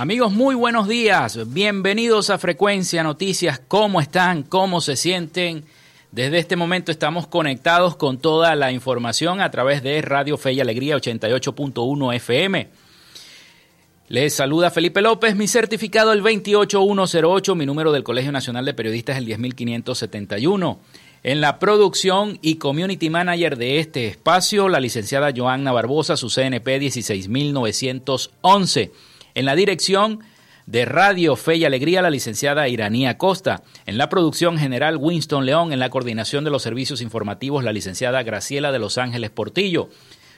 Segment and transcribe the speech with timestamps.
[0.00, 1.52] Amigos, muy buenos días.
[1.52, 3.60] Bienvenidos a Frecuencia Noticias.
[3.68, 4.44] ¿Cómo están?
[4.44, 5.66] ¿Cómo se sienten?
[6.10, 10.60] Desde este momento estamos conectados con toda la información a través de Radio Fe y
[10.60, 12.68] Alegría 88.1 FM.
[14.08, 19.18] Les saluda Felipe López, mi certificado el 28108, mi número del Colegio Nacional de Periodistas
[19.18, 20.80] el 10571.
[21.24, 26.78] En la producción y community manager de este espacio, la licenciada Joanna Barbosa, su CNP
[26.78, 29.09] 16911.
[29.40, 30.20] En la dirección
[30.66, 33.62] de Radio Fe y Alegría, la licenciada Iranía Costa.
[33.86, 35.72] En la producción general, Winston León.
[35.72, 39.88] En la coordinación de los servicios informativos, la licenciada Graciela de Los Ángeles Portillo.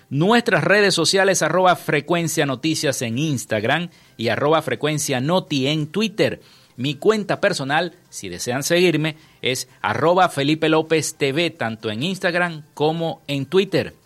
[0.09, 6.41] Nuestras redes sociales, arroba frecuencia noticias en Instagram y arroba frecuencia noti en Twitter.
[6.77, 13.20] Mi cuenta personal, si desean seguirme, es arroba Felipe López TV, tanto en Instagram como
[13.27, 13.97] en Twitter.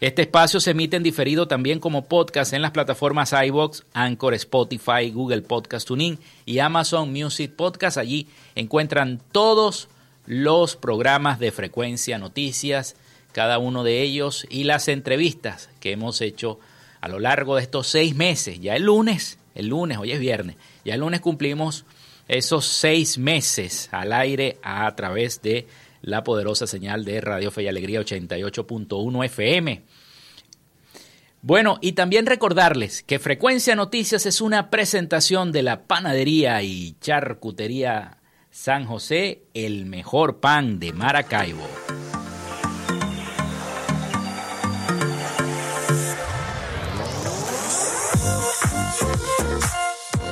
[0.00, 5.10] Este espacio se emite en diferido también como podcast en las plataformas iBox, Anchor, Spotify,
[5.12, 7.98] Google Podcast Tuning y Amazon Music Podcast.
[7.98, 9.88] Allí encuentran todos
[10.24, 12.94] los programas de frecuencia, noticias,
[13.32, 16.60] cada uno de ellos y las entrevistas que hemos hecho
[17.00, 18.60] a lo largo de estos seis meses.
[18.60, 21.84] Ya el lunes el lunes, hoy es viernes, ya el lunes cumplimos
[22.28, 25.66] esos seis meses al aire a través de
[26.00, 29.82] la poderosa señal de Radio Fe y Alegría 88.1 FM.
[31.42, 38.18] Bueno, y también recordarles que Frecuencia Noticias es una presentación de la panadería y charcutería
[38.50, 41.66] San José, el mejor pan de Maracaibo.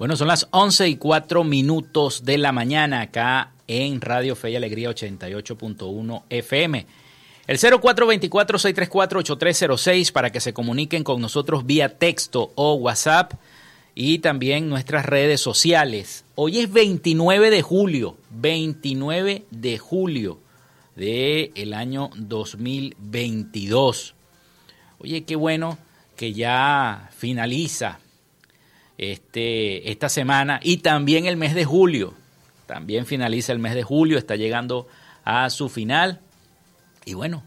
[0.00, 4.56] Bueno, son las 11 y 4 minutos de la mañana acá en Radio Fe y
[4.56, 6.86] Alegría 88.1 FM.
[7.46, 13.34] El 0424-634-8306 para que se comuniquen con nosotros vía texto o WhatsApp
[13.94, 16.24] y también nuestras redes sociales.
[16.34, 20.38] Hoy es 29 de julio, 29 de julio
[20.96, 24.14] del el año 2022.
[24.98, 25.76] Oye, qué bueno
[26.16, 27.98] que ya finaliza
[29.00, 32.12] este, esta semana y también el mes de julio.
[32.66, 34.88] También finaliza el mes de julio, está llegando
[35.24, 36.20] a su final.
[37.06, 37.42] Y bueno,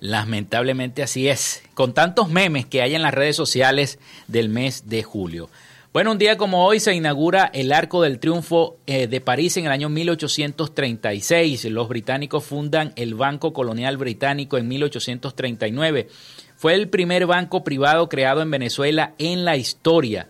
[0.00, 3.98] lamentablemente así es, con tantos memes que hay en las redes sociales
[4.28, 5.50] del mes de julio.
[5.92, 9.66] Bueno, un día como hoy se inaugura el Arco del Triunfo eh, de París en
[9.66, 11.66] el año 1836.
[11.66, 16.08] Los británicos fundan el Banco Colonial Británico en 1839.
[16.56, 20.28] Fue el primer banco privado creado en Venezuela en la historia.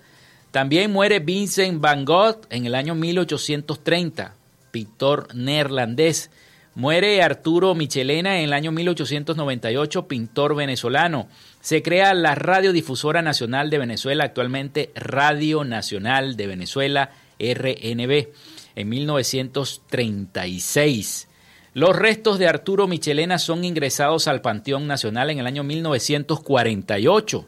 [0.51, 4.35] También muere Vincent van Gogh en el año 1830,
[4.71, 6.31] pintor neerlandés.
[6.75, 11.29] Muere Arturo Michelena en el año 1898, pintor venezolano.
[11.61, 18.29] Se crea la Radiodifusora Nacional de Venezuela, actualmente Radio Nacional de Venezuela, RNB,
[18.77, 21.29] en 1936.
[21.75, 27.47] Los restos de Arturo Michelena son ingresados al Panteón Nacional en el año 1948.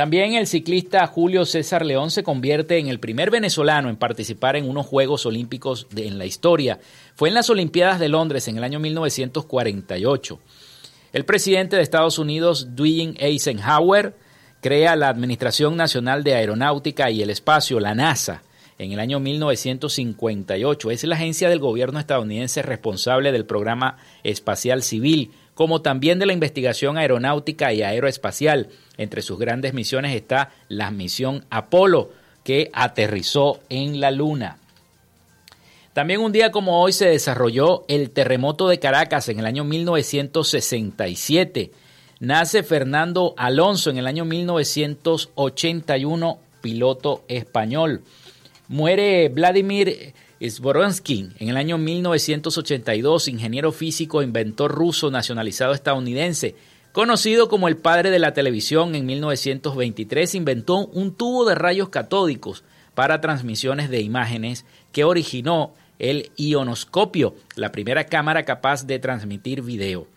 [0.00, 4.66] También el ciclista Julio César León se convierte en el primer venezolano en participar en
[4.66, 6.80] unos Juegos Olímpicos en la historia.
[7.16, 10.40] Fue en las Olimpiadas de Londres en el año 1948.
[11.12, 14.16] El presidente de Estados Unidos, Dwight Eisenhower,
[14.62, 18.42] crea la Administración Nacional de Aeronáutica y el Espacio, la NASA,
[18.78, 20.90] en el año 1958.
[20.90, 26.32] Es la agencia del gobierno estadounidense responsable del programa espacial civil, como también de la
[26.32, 32.12] investigación aeronáutica y aeroespacial entre sus grandes misiones está la misión Apolo,
[32.42, 34.56] que aterrizó en la Luna.
[35.92, 41.72] También un día como hoy se desarrolló el terremoto de Caracas en el año 1967.
[42.20, 48.02] Nace Fernando Alonso en el año 1981, piloto español.
[48.68, 50.14] Muere Vladimir
[50.48, 56.54] Zboronsky en el año 1982, ingeniero físico, inventor ruso nacionalizado estadounidense.
[56.92, 62.64] Conocido como el padre de la televisión, en 1923 inventó un tubo de rayos catódicos
[62.94, 70.08] para transmisiones de imágenes que originó el ionoscopio, la primera cámara capaz de transmitir video.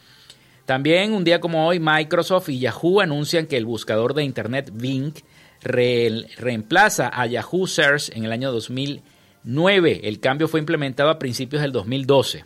[0.66, 5.14] También un día como hoy, Microsoft y Yahoo anuncian que el buscador de Internet Bing
[5.62, 8.52] reemplaza a Yahoo Search en el año
[9.44, 10.02] 2009.
[10.04, 12.46] El cambio fue implementado a principios del 2012.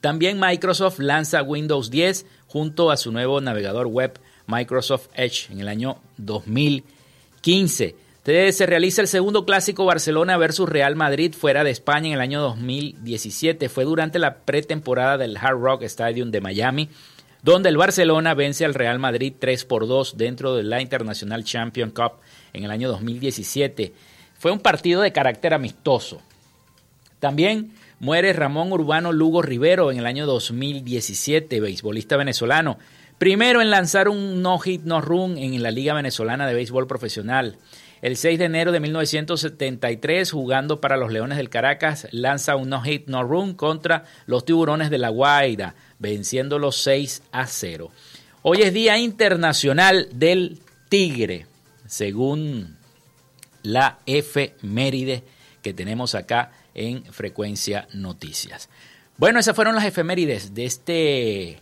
[0.00, 5.68] También Microsoft lanza Windows 10 junto a su nuevo navegador web Microsoft Edge en el
[5.68, 7.96] año 2015.
[8.24, 12.40] Se realiza el segundo clásico Barcelona versus Real Madrid fuera de España en el año
[12.40, 13.68] 2017.
[13.68, 16.88] Fue durante la pretemporada del Hard Rock Stadium de Miami,
[17.42, 21.90] donde el Barcelona vence al Real Madrid 3 por 2 dentro de la International Champion
[21.90, 22.14] Cup
[22.52, 23.92] en el año 2017.
[24.46, 26.22] Fue un partido de carácter amistoso.
[27.18, 32.78] También Muere Ramón Urbano Lugo Rivero en el año 2017, beisbolista venezolano.
[33.18, 37.56] Primero en lanzar un no-hit, no-run en la Liga Venezolana de Béisbol Profesional.
[38.02, 43.08] El 6 de enero de 1973, jugando para los Leones del Caracas, lanza un no-hit,
[43.08, 47.90] no-run contra los Tiburones de La Guaira, venciéndolos 6 a 0.
[48.42, 51.46] Hoy es Día Internacional del Tigre,
[51.88, 52.75] según
[53.66, 55.24] la efeméride
[55.60, 58.68] que tenemos acá en Frecuencia Noticias.
[59.18, 61.58] Bueno, esas fueron las efemérides de este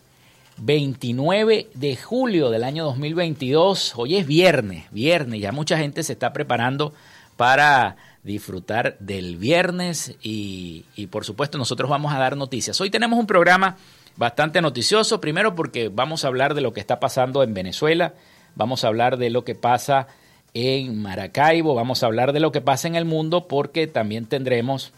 [0.58, 3.94] 29 de julio del año 2022.
[3.96, 6.92] Hoy es viernes, viernes, ya mucha gente se está preparando
[7.36, 12.78] para disfrutar del viernes y, y, por supuesto nosotros vamos a dar noticias.
[12.82, 13.78] Hoy tenemos un programa
[14.16, 18.12] bastante noticioso, primero porque vamos a hablar de lo que está pasando en Venezuela,
[18.56, 20.06] vamos a hablar de lo que pasa
[20.54, 24.92] en Maracaibo, vamos a hablar de lo que pasa en el mundo porque también tendremos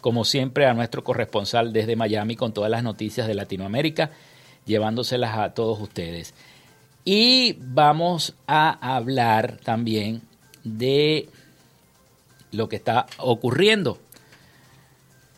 [0.00, 4.10] como siempre, a nuestro corresponsal desde Miami con todas las noticias de Latinoamérica,
[4.64, 6.34] llevándoselas a todos ustedes.
[7.04, 10.22] Y vamos a hablar también
[10.64, 11.28] de
[12.52, 13.98] lo que está ocurriendo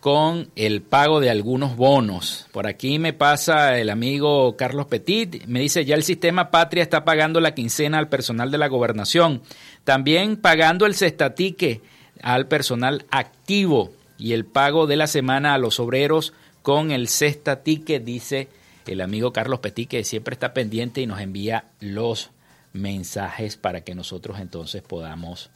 [0.00, 2.46] con el pago de algunos bonos.
[2.52, 7.04] Por aquí me pasa el amigo Carlos Petit, me dice, ya el sistema Patria está
[7.04, 9.42] pagando la quincena al personal de la gobernación,
[9.84, 11.82] también pagando el cestatique
[12.22, 17.62] al personal activo y el pago de la semana a los obreros con el Cesta
[17.62, 18.48] Ticket, dice
[18.86, 22.30] el amigo Carlos Petit, que siempre está pendiente y nos envía los
[22.72, 25.50] mensajes para que nosotros entonces podamos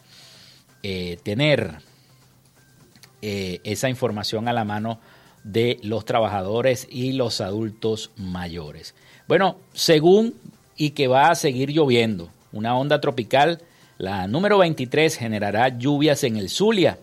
[0.82, 1.78] eh, tener
[3.26, 5.00] eh, esa información a la mano
[5.44, 8.94] de los trabajadores y los adultos mayores.
[9.26, 10.34] Bueno, según
[10.76, 13.62] y que va a seguir lloviendo, una onda tropical,
[13.96, 16.98] la número 23, generará lluvias en el Zulia.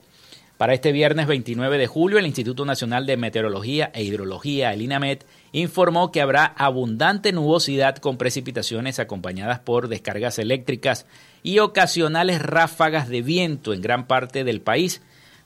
[0.59, 5.25] Para este viernes 29 de julio, el Instituto Nacional de Meteorología e Hidrología, el INAMET,
[5.53, 11.07] informó que habrá abundante nubosidad con precipitaciones acompañadas por descargas eléctricas
[11.41, 15.01] y ocasionales ráfagas de viento en gran parte del país,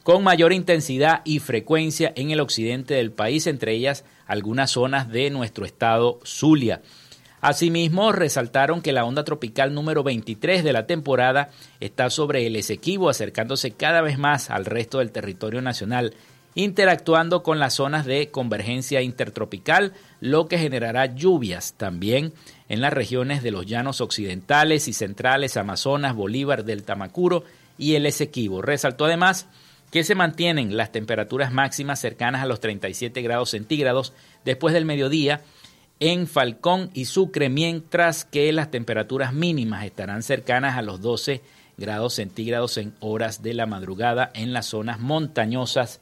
[0.06, 5.32] con mayor intensidad y frecuencia en el occidente del país, entre ellas algunas zonas de
[5.32, 6.84] nuestro estado Zulia.
[7.42, 13.10] Asimismo, resaltaron que la onda tropical número 23 de la temporada está sobre el Esequibo,
[13.10, 16.14] acercándose cada vez más al resto del territorio nacional,
[16.54, 22.32] interactuando con las zonas de convergencia intertropical, lo que generará lluvias también
[22.70, 27.44] en las regiones de los llanos occidentales y centrales, Amazonas, Bolívar, del Tamacuro
[27.80, 28.62] y el Esequibo.
[28.62, 29.48] Resaltó además
[29.96, 34.12] que se mantienen las temperaturas máximas cercanas a los 37 grados centígrados
[34.44, 35.40] después del mediodía
[36.02, 41.42] en Falcón y Sucre, mientras que las temperaturas mínimas estarán cercanas a los 12
[41.78, 46.02] grados centígrados en horas de la madrugada en las zonas montañosas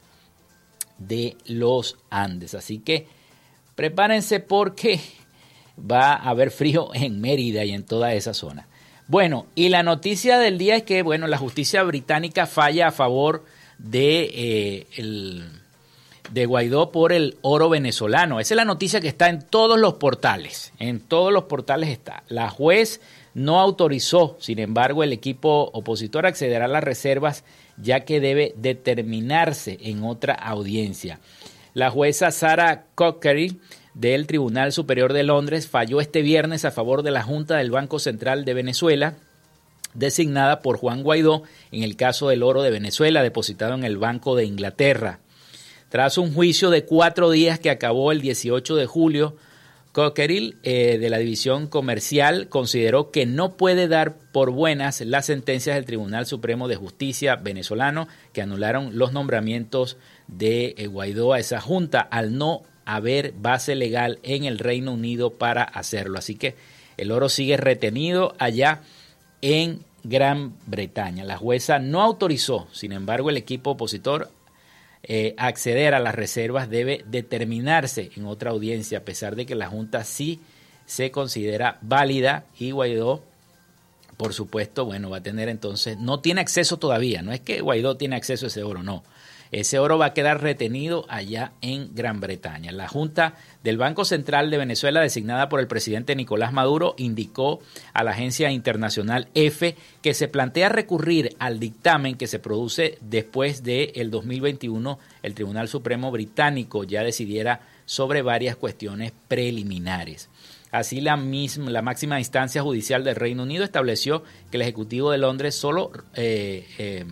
[0.98, 2.56] de los Andes.
[2.56, 3.06] Así que
[3.76, 5.02] prepárense porque
[5.80, 8.68] va a haber frío en Mérida y en toda esa zona.
[9.08, 13.46] Bueno, y la noticia del día es que, bueno, la justicia británica falla a favor
[13.84, 15.44] de, eh,
[16.32, 18.40] de Guaidó por el oro venezolano.
[18.40, 20.74] Esa es la noticia que está en todos los portales.
[20.80, 22.24] En todos los portales está.
[22.28, 23.02] La juez
[23.36, 27.44] no autorizó, sin embargo, el equipo opositor accederá a las reservas
[27.78, 31.20] ya que debe determinarse en otra audiencia.
[31.74, 33.60] La jueza Sara Cockery
[33.96, 38.00] del Tribunal Superior de Londres falló este viernes a favor de la Junta del Banco
[38.00, 39.16] Central de Venezuela,
[39.94, 44.36] designada por Juan Guaidó en el caso del oro de Venezuela depositado en el Banco
[44.36, 45.20] de Inglaterra.
[45.90, 49.36] Tras un juicio de cuatro días que acabó el 18 de julio,
[49.94, 55.76] Cockerill, eh, de la División Comercial, consideró que no puede dar por buenas las sentencias
[55.76, 59.98] del Tribunal Supremo de Justicia venezolano que anularon los nombramientos
[60.28, 65.36] de eh, Guaidó a esa junta al no haber base legal en el Reino Unido
[65.36, 66.18] para hacerlo.
[66.18, 66.56] Así que
[66.98, 68.82] el oro sigue retenido allá
[69.44, 71.26] en Gran Bretaña.
[71.26, 74.32] La jueza no autorizó, sin embargo, el equipo opositor
[75.04, 79.68] eh, acceder a las reservas debe determinarse en otra audiencia, a pesar de que la
[79.68, 80.40] Junta sí
[80.86, 83.22] se considera válida y Guaidó,
[84.16, 87.98] por supuesto, bueno, va a tener entonces, no tiene acceso todavía, no es que Guaidó
[87.98, 89.04] tiene acceso a ese oro, no,
[89.54, 92.72] ese oro va a quedar retenido allá en Gran Bretaña.
[92.72, 97.62] La Junta del Banco Central de Venezuela, designada por el presidente Nicolás Maduro, indicó
[97.94, 103.62] a la agencia internacional EFE que se plantea recurrir al dictamen que se produce después
[103.62, 110.30] de el 2021 el Tribunal Supremo británico ya decidiera sobre varias cuestiones preliminares.
[110.72, 115.20] Así, la, misma, la máxima instancia judicial del Reino Unido estableció que el Ejecutivo de
[115.20, 117.06] Londres solo eh, eh,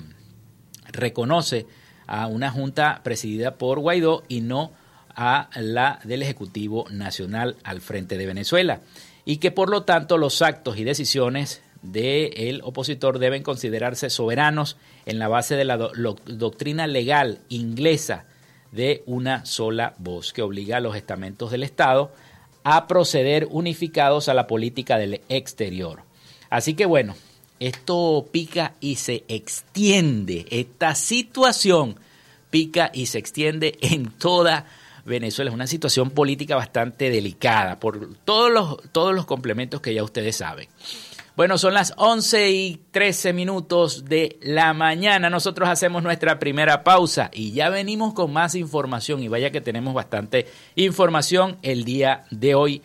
[0.91, 1.67] reconoce
[2.11, 4.73] a una junta presidida por Guaidó y no
[5.15, 8.81] a la del Ejecutivo Nacional al frente de Venezuela.
[9.23, 14.75] Y que por lo tanto los actos y decisiones del opositor deben considerarse soberanos
[15.05, 18.25] en la base de la doctrina legal inglesa
[18.73, 22.11] de una sola voz, que obliga a los estamentos del Estado
[22.65, 26.03] a proceder unificados a la política del exterior.
[26.49, 27.15] Así que bueno,
[27.61, 30.47] esto pica y se extiende.
[30.49, 31.95] Esta situación
[32.49, 34.65] pica y se extiende en toda
[35.05, 35.51] Venezuela.
[35.51, 40.37] Es una situación política bastante delicada por todos los, todos los complementos que ya ustedes
[40.37, 40.69] saben.
[41.37, 45.29] Bueno, son las 11 y 13 minutos de la mañana.
[45.29, 49.21] Nosotros hacemos nuestra primera pausa y ya venimos con más información.
[49.21, 52.81] Y vaya que tenemos bastante información el día de hoy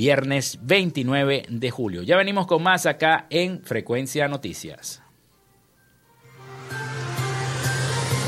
[0.00, 2.02] viernes 29 de julio.
[2.02, 5.02] Ya venimos con más acá en Frecuencia Noticias.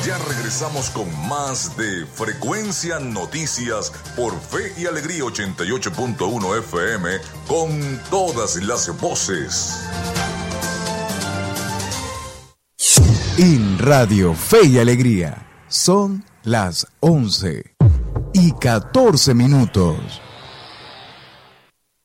[0.06, 7.08] Ya regresamos con más de Frecuencia Noticias por Fe y Alegría 88.1 FM
[7.48, 7.70] con
[8.10, 9.82] todas las voces.
[13.38, 17.64] En Radio Fe y Alegría son las 11
[18.34, 20.20] y 14 minutos.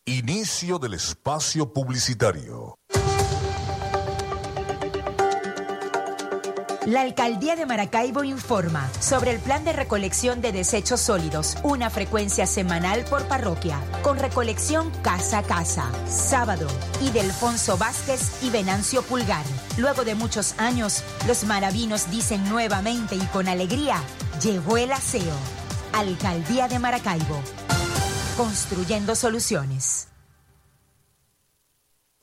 [0.10, 2.80] Inicio del espacio publicitario.
[6.86, 12.48] La alcaldía de Maracaibo informa sobre el plan de recolección de desechos sólidos, una frecuencia
[12.48, 16.68] semanal por parroquia, con recolección casa a casa, sábado,
[17.02, 19.44] y de Alfonso Vázquez y Venancio Pulgar.
[19.78, 24.02] Luego de muchos años, los maravinos dicen nuevamente y con alegría,
[24.42, 25.36] llegó el aseo.
[25.92, 27.42] Alcaldía de Maracaibo,
[28.38, 30.08] construyendo soluciones.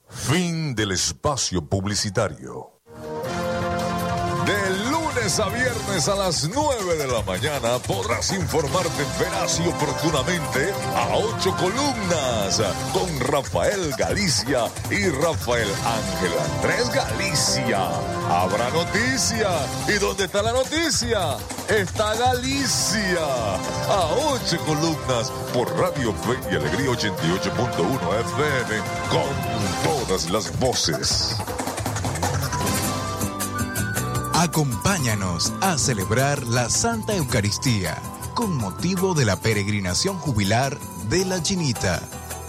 [0.09, 2.74] Fin del espacio publicitario.
[5.25, 11.57] A viernes a las 9 de la mañana podrás informarte veraz y oportunamente a ocho
[11.57, 12.61] columnas
[12.93, 17.89] con Rafael Galicia y Rafael Ángel Andrés Galicia.
[18.29, 19.49] Habrá noticia.
[19.89, 21.39] ¿Y dónde está la noticia?
[21.71, 23.25] Está Galicia.
[23.89, 31.39] A ocho columnas por Radio Fe y Alegría 88.1 FM con todas las voces.
[34.45, 37.97] Acompáñanos a celebrar la Santa Eucaristía
[38.35, 42.03] con motivo de la peregrinación jubilar de la Chinita.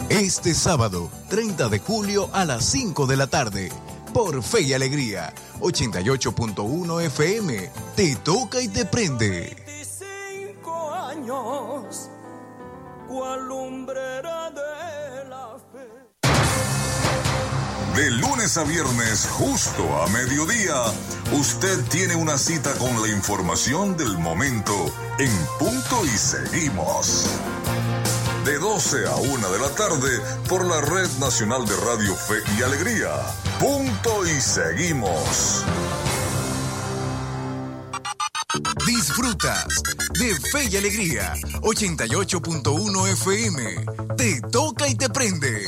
[0.10, 3.72] Este sábado, 30 de julio a las 5 de la tarde,
[4.14, 9.56] por Fe y Alegría, 88.1 FM, te toca y te prende.
[9.66, 12.10] 25 años,
[13.08, 15.88] cual lumbrera de la fe.
[17.96, 20.76] De lunes a viernes, justo a mediodía,
[21.32, 24.74] usted tiene una cita con la información del momento
[25.20, 27.26] en punto y seguimos.
[28.46, 32.62] De 12 a 1 de la tarde por la Red Nacional de Radio Fe y
[32.62, 33.10] Alegría.
[33.60, 35.64] Punto y seguimos.
[38.86, 39.66] Disfrutas
[40.20, 43.86] de Fe y Alegría, 88.1 FM.
[44.16, 45.68] Te toca y te prende.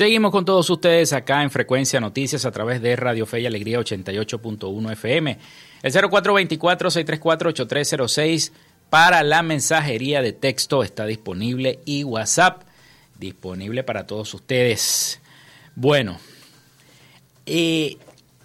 [0.00, 3.78] Seguimos con todos ustedes acá en Frecuencia Noticias a través de Radio Fe y Alegría
[3.80, 5.38] 88.1 FM.
[5.82, 8.50] El 0424-634-8306
[8.88, 12.62] para la mensajería de texto está disponible y WhatsApp
[13.18, 15.20] disponible para todos ustedes.
[15.74, 16.18] Bueno,
[17.44, 17.98] eh,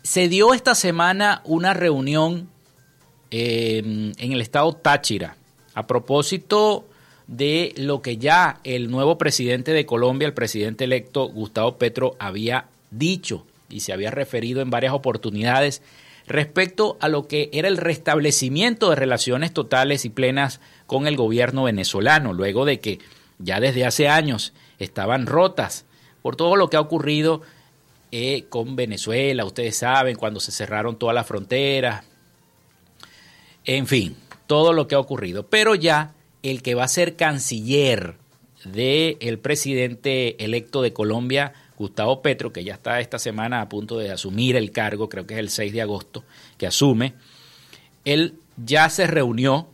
[0.04, 2.50] se dio esta semana una reunión
[3.32, 5.38] eh, en el estado Táchira
[5.74, 6.86] a propósito
[7.28, 12.68] de lo que ya el nuevo presidente de Colombia, el presidente electo Gustavo Petro, había
[12.92, 15.82] dicho y se había referido en varias oportunidades
[16.28, 21.64] respecto a lo que era el restablecimiento de relaciones totales y plenas con el gobierno
[21.64, 23.00] venezolano, luego de que
[23.38, 25.86] ya desde hace años estaban rotas
[26.22, 27.42] por todo lo que ha ocurrido
[28.12, 32.04] eh, con Venezuela, ustedes saben, cuando se cerraron todas las fronteras,
[33.66, 34.16] en fin,
[34.48, 35.48] todo lo que ha ocurrido.
[35.48, 36.15] Pero ya
[36.52, 38.16] el que va a ser canciller
[38.66, 44.12] del presidente electo de Colombia, Gustavo Petro, que ya está esta semana a punto de
[44.12, 46.24] asumir el cargo, creo que es el 6 de agosto,
[46.58, 47.16] que asume,
[48.06, 49.68] él ya se reunió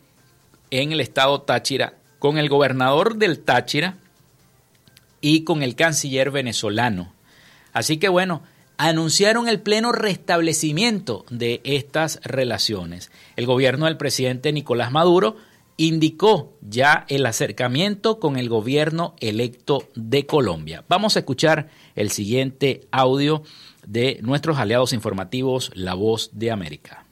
[0.72, 3.98] en el estado Táchira con el gobernador del Táchira
[5.20, 7.14] y con el canciller venezolano.
[7.74, 8.44] Así que bueno,
[8.78, 13.12] anunciaron el pleno restablecimiento de estas relaciones.
[13.36, 15.38] El gobierno del presidente Nicolás Maduro
[15.78, 20.84] indicó ya el acercamiento con el gobierno electo de Colombia.
[20.88, 23.44] Vamos a escuchar el siguiente audio
[23.86, 27.06] de nuestros aliados informativos La Voz de América.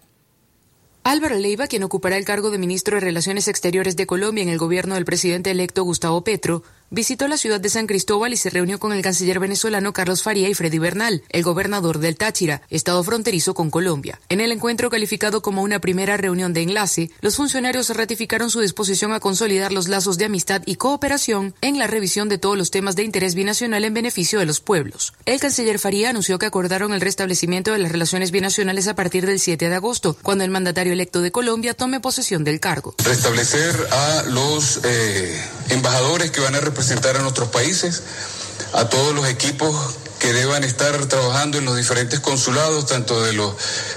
[1.03, 4.57] Álvaro Leiva, quien ocupará el cargo de ministro de Relaciones Exteriores de Colombia en el
[4.57, 8.79] gobierno del presidente electo Gustavo Petro, visitó la ciudad de San Cristóbal y se reunió
[8.79, 13.53] con el canciller venezolano Carlos Faría y Freddy Bernal, el gobernador del Táchira, estado fronterizo
[13.53, 14.19] con Colombia.
[14.29, 19.13] En el encuentro calificado como una primera reunión de enlace, los funcionarios ratificaron su disposición
[19.13, 22.95] a consolidar los lazos de amistad y cooperación en la revisión de todos los temas
[22.95, 25.13] de interés binacional en beneficio de los pueblos.
[25.25, 29.39] El canciller Faría anunció que acordaron el restablecimiento de las relaciones binacionales a partir del
[29.39, 32.95] 7 de agosto, cuando el mandatario electo de Colombia tome posesión del cargo.
[33.03, 38.03] Restablecer a los eh, embajadores que van a a nuestros países,
[38.73, 39.75] a todos los equipos
[40.17, 43.53] que deban estar trabajando en los diferentes consulados, tanto de los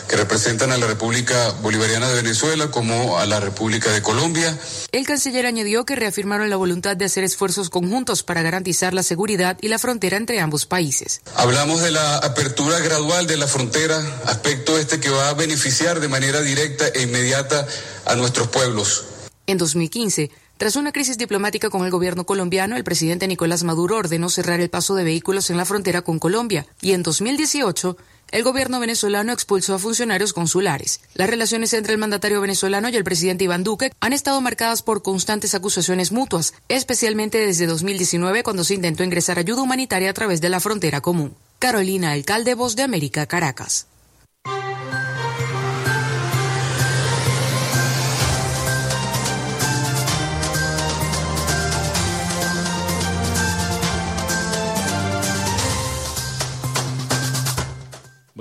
[0.09, 4.57] que representan a la República Bolivariana de Venezuela como a la República de Colombia.
[4.93, 9.59] El canciller añadió que reafirmaron la voluntad de hacer esfuerzos conjuntos para garantizar la seguridad
[9.61, 11.23] y la frontera entre ambos países.
[11.37, 16.09] Hablamos de la apertura gradual de la frontera, aspecto este que va a beneficiar de
[16.09, 17.67] manera directa e inmediata
[18.07, 19.05] a nuestros pueblos.
[19.47, 24.29] En 2015, tras una crisis diplomática con el gobierno colombiano, el presidente Nicolás Maduro ordenó
[24.29, 27.97] cerrar el paso de vehículos en la frontera con Colombia y en 2018
[28.33, 31.01] el gobierno venezolano expulsó a funcionarios consulares.
[31.15, 35.03] Las relaciones entre el mandatario venezolano y el presidente Iván Duque han estado marcadas por
[35.03, 40.49] constantes acusaciones mutuas, especialmente desde 2019 cuando se intentó ingresar ayuda humanitaria a través de
[40.49, 41.35] la frontera común.
[41.59, 43.87] Carolina, alcalde Voz de América, Caracas.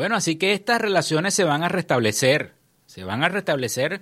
[0.02, 2.56] Bueno, así que estas relaciones se van a restablecer,
[2.88, 4.02] se van a restablecer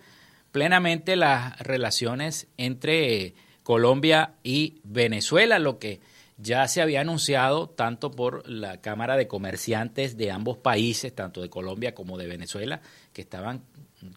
[0.53, 3.33] plenamente las relaciones entre
[3.63, 5.99] Colombia y Venezuela, lo que
[6.38, 11.49] ya se había anunciado tanto por la Cámara de Comerciantes de ambos países, tanto de
[11.49, 12.79] Colombia como de Venezuela,
[13.12, 13.63] que estaban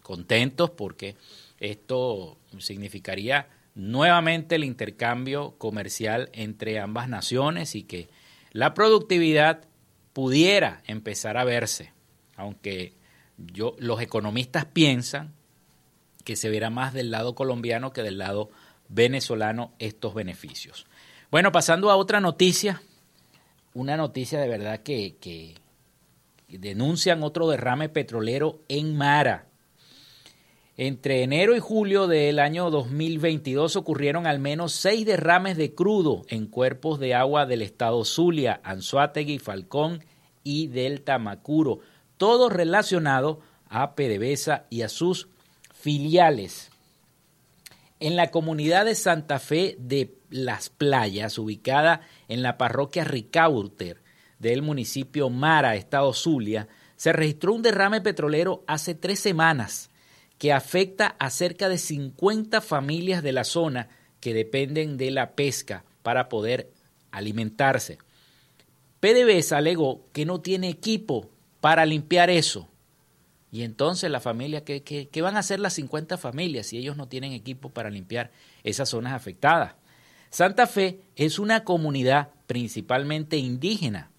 [0.03, 1.17] contentos porque
[1.59, 8.07] esto significaría nuevamente el intercambio comercial entre ambas naciones y que
[8.53, 9.65] la productividad
[10.13, 11.91] pudiera empezar a verse,
[12.35, 12.93] aunque
[13.37, 15.33] yo, los economistas piensan
[16.23, 18.49] que se verá más del lado colombiano que del lado
[18.87, 20.85] venezolano estos beneficios.
[21.31, 22.81] Bueno, pasando a otra noticia,
[23.73, 25.55] una noticia de verdad que, que
[26.47, 29.47] denuncian otro derrame petrolero en Mara.
[30.75, 36.47] Entre enero y julio del año 2022 ocurrieron al menos seis derrames de crudo en
[36.47, 40.03] cuerpos de agua del estado Zulia, Anzuategui, Falcón
[40.43, 41.81] y del Tamacuro,
[42.17, 45.27] todo relacionado a PDVSA y a sus
[45.75, 46.71] filiales.
[47.99, 54.01] En la comunidad de Santa Fe de Las Playas, ubicada en la parroquia Ricaurter
[54.39, 59.91] del municipio Mara, estado Zulia, se registró un derrame petrolero hace tres semanas
[60.43, 63.87] que afecta a cerca de 50 familias de la zona
[64.19, 66.69] que dependen de la pesca para poder
[67.11, 67.97] alimentarse.
[68.99, 71.29] PDVSA alegó que no tiene equipo
[71.61, 72.67] para limpiar eso.
[73.53, 77.07] Y entonces la familia, ¿qué, qué, van a hacer las 50 familias si ellos no
[77.07, 78.29] tienen equipo para limpiar
[78.65, 79.75] esas zonas afectadas?
[80.29, 84.11] Santa Fe es una comunidad principalmente indígena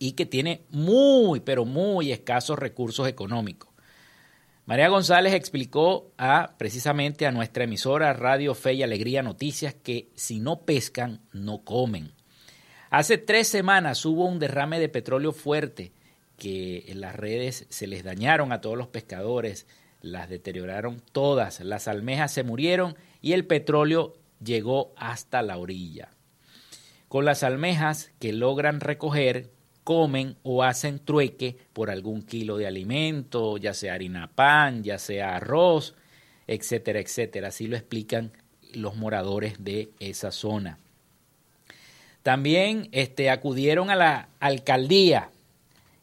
[0.00, 3.69] y que tiene muy, pero muy escasos recursos económicos.
[4.70, 10.38] María González explicó a precisamente a nuestra emisora Radio Fe y Alegría Noticias que si
[10.38, 12.12] no pescan, no comen.
[12.88, 15.92] Hace tres semanas hubo un derrame de petróleo fuerte
[16.36, 19.66] que en las redes se les dañaron a todos los pescadores,
[20.02, 26.10] las deterioraron todas, las almejas se murieron y el petróleo llegó hasta la orilla.
[27.08, 29.50] Con las almejas que logran recoger,
[29.90, 35.34] comen o hacen trueque por algún kilo de alimento, ya sea harina pan, ya sea
[35.34, 35.96] arroz,
[36.46, 37.48] etcétera, etcétera.
[37.48, 38.30] Así lo explican
[38.72, 40.78] los moradores de esa zona.
[42.22, 45.32] También este, acudieron a la alcaldía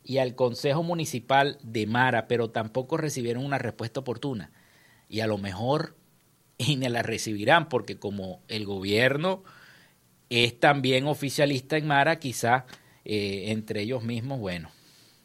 [0.04, 4.52] y al Consejo Municipal de Mara, pero tampoco recibieron una respuesta oportuna.
[5.08, 5.95] Y a lo mejor
[6.58, 9.45] y ni la recibirán, porque como el gobierno
[10.30, 12.65] es también oficialista en Mara, quizá
[13.10, 14.70] eh, entre ellos mismos, bueno,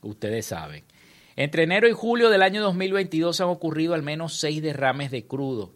[0.03, 0.85] ustedes saben.
[1.35, 5.75] Entre enero y julio del año 2022 han ocurrido al menos seis derrames de crudo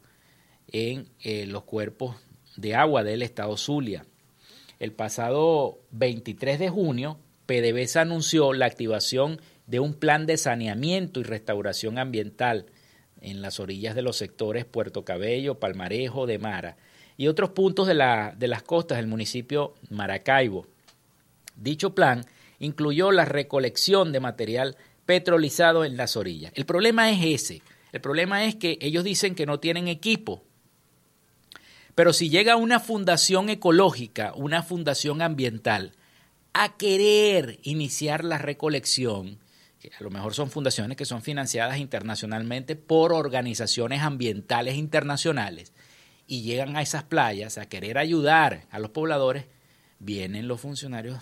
[0.70, 2.14] en eh, los cuerpos
[2.56, 4.06] de agua del estado Zulia.
[4.78, 11.24] El pasado 23 de junio, PDVSA anunció la activación de un plan de saneamiento y
[11.24, 12.66] restauración ambiental
[13.20, 16.76] en las orillas de los sectores Puerto Cabello, Palmarejo, de Mara
[17.16, 20.68] y otros puntos de, la, de las costas del municipio Maracaibo.
[21.56, 22.24] Dicho plan
[22.58, 26.52] incluyó la recolección de material petrolizado en las orillas.
[26.54, 27.62] El problema es ese.
[27.92, 30.44] El problema es que ellos dicen que no tienen equipo
[31.94, 35.92] Pero si llega una fundación ecológica, una fundación ambiental,
[36.52, 39.38] a querer iniciar la recolección,
[39.80, 45.72] que a lo mejor son fundaciones que son financiadas internacionalmente por organizaciones ambientales internacionales,
[46.26, 49.46] y llegan a esas playas a querer ayudar a los pobladores,
[49.98, 51.18] vienen los funcionarios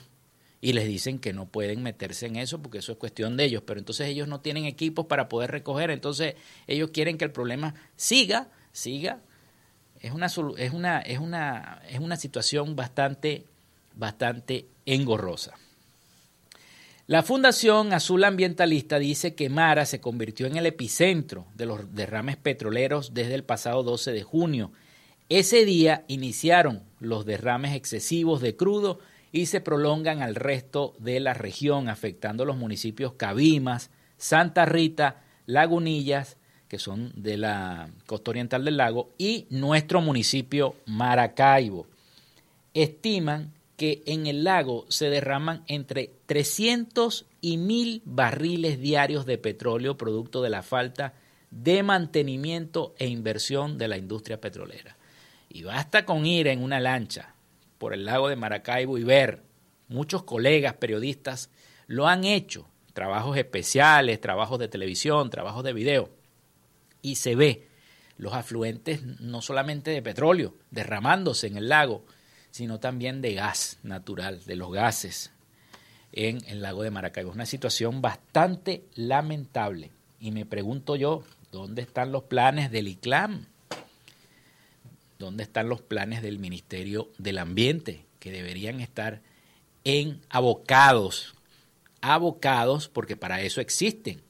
[0.64, 3.62] y les dicen que no pueden meterse en eso porque eso es cuestión de ellos,
[3.66, 7.74] pero entonces ellos no tienen equipos para poder recoger, entonces ellos quieren que el problema
[7.96, 9.20] siga, siga.
[10.00, 13.44] Es una es una es una es una situación bastante
[13.94, 15.52] bastante engorrosa.
[17.08, 22.38] La Fundación Azul Ambientalista dice que Mara se convirtió en el epicentro de los derrames
[22.38, 24.72] petroleros desde el pasado 12 de junio.
[25.28, 29.00] Ese día iniciaron los derrames excesivos de crudo
[29.34, 36.36] y se prolongan al resto de la región, afectando los municipios Cabimas, Santa Rita, Lagunillas,
[36.68, 41.88] que son de la costa oriental del lago, y nuestro municipio Maracaibo.
[42.74, 49.98] Estiman que en el lago se derraman entre 300 y 1000 barriles diarios de petróleo
[49.98, 51.12] producto de la falta
[51.50, 54.96] de mantenimiento e inversión de la industria petrolera.
[55.48, 57.33] Y basta con ir en una lancha
[57.84, 59.42] por el lago de Maracaibo y ver,
[59.88, 61.50] muchos colegas periodistas
[61.86, 66.08] lo han hecho, trabajos especiales, trabajos de televisión, trabajos de video,
[67.02, 67.68] y se ve
[68.16, 72.06] los afluentes no solamente de petróleo derramándose en el lago,
[72.50, 75.30] sino también de gas natural, de los gases
[76.12, 77.32] en el lago de Maracaibo.
[77.32, 79.90] Es una situación bastante lamentable.
[80.18, 83.44] Y me pregunto yo, ¿dónde están los planes del ICLAM?
[85.24, 89.22] Dónde están los planes del Ministerio del Ambiente, que deberían estar
[89.84, 91.34] en abocados,
[92.00, 94.22] abocados, porque para eso existen,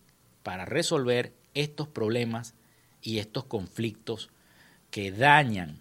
[0.43, 2.55] para resolver estos problemas
[3.03, 4.31] y estos conflictos
[4.91, 5.81] que dañan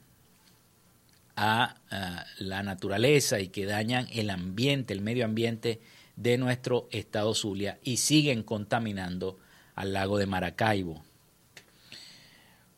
[1.35, 1.75] a,
[2.37, 5.79] la naturaleza y que dañan el ambiente, el medio ambiente
[6.15, 9.37] de nuestro estado Zulia y siguen contaminando
[9.75, 11.03] al lago de Maracaibo.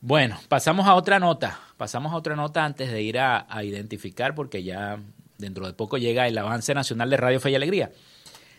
[0.08, 1.60] Bueno, pasamos a otra nota.
[1.78, 5.02] Pasamos a otra nota antes de ir a, identificar, porque ya
[5.40, 7.92] dentro de poco llega el avance nacional de Radio Fe y Alegría.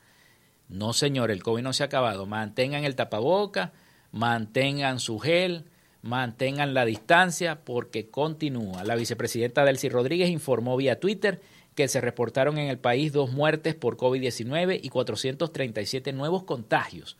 [0.68, 2.26] No, señor, el COVID no se ha acabado.
[2.26, 3.72] Mantengan el tapaboca,
[4.12, 5.64] mantengan su gel,
[6.02, 8.84] mantengan la distancia, porque continúa.
[8.84, 11.40] La vicepresidenta Delcy Rodríguez informó vía Twitter
[11.74, 17.18] que se reportaron en el país dos muertes por COVID-19 y 437 nuevos contagios,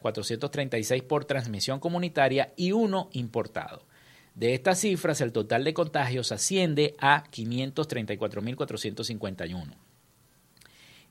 [0.00, 3.86] 436 por transmisión comunitaria y uno importado.
[4.34, 9.76] De estas cifras, el total de contagios asciende a 534.451.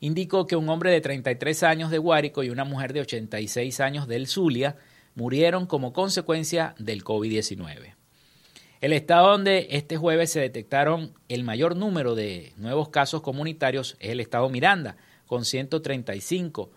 [0.01, 4.09] Indicó que un hombre de 33 años de Guárico y una mujer de 86 años
[4.09, 4.75] del Zulia
[5.15, 7.95] murieron como consecuencia del COVID-19.
[8.81, 14.09] El estado donde este jueves se detectaron el mayor número de nuevos casos comunitarios es
[14.09, 16.69] el estado Miranda, con 135,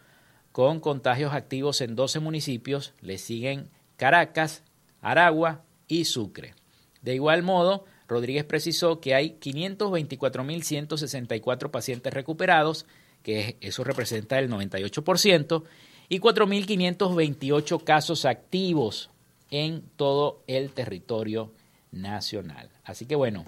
[0.53, 2.95] con contagios activos en 12 municipios.
[3.01, 4.63] Le siguen Caracas,
[5.01, 6.55] Aragua, y Sucre.
[7.03, 12.85] De igual modo, Rodríguez precisó que hay 524.164 pacientes recuperados,
[13.23, 15.63] que eso representa el 98%,
[16.09, 19.11] y 4.528 casos activos
[19.51, 21.53] en todo el territorio
[21.91, 22.71] nacional.
[22.85, 23.45] Así que bueno,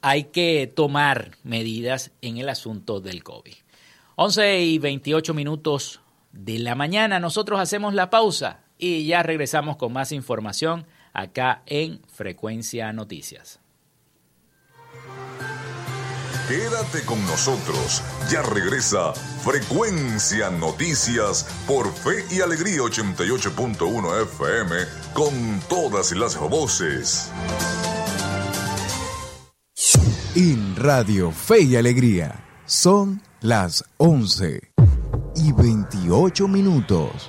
[0.00, 3.52] hay que tomar medidas en el asunto del COVID.
[4.16, 6.00] 11 y 28 minutos
[6.32, 12.00] de la mañana, nosotros hacemos la pausa y ya regresamos con más información acá en
[12.08, 13.60] Frecuencia Noticias.
[16.48, 24.76] Quédate con nosotros, ya regresa Frecuencia Noticias por Fe y Alegría 88.1 FM
[25.12, 27.32] con todas las voces.
[30.36, 34.60] En Radio Fe y Alegría son las 11
[35.34, 37.28] y 28 minutos.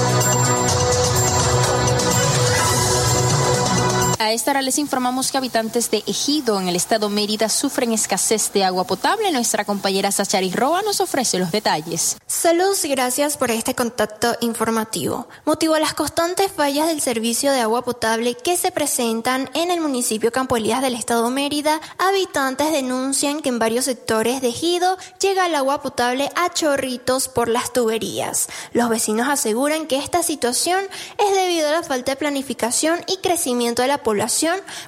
[4.21, 8.53] A esta hora les informamos que habitantes de Ejido, en el estado Mérida, sufren escasez
[8.53, 9.31] de agua potable.
[9.31, 12.17] Nuestra compañera Sachari Roa nos ofrece los detalles.
[12.27, 15.27] Saludos y gracias por este contacto informativo.
[15.43, 19.81] Motivo a las constantes fallas del servicio de agua potable que se presentan en el
[19.81, 25.47] municipio Campo Elías del estado Mérida, habitantes denuncian que en varios sectores de Ejido llega
[25.47, 28.49] el agua potable a chorritos por las tuberías.
[28.71, 30.85] Los vecinos aseguran que esta situación
[31.17, 34.10] es debido a la falta de planificación y crecimiento de la población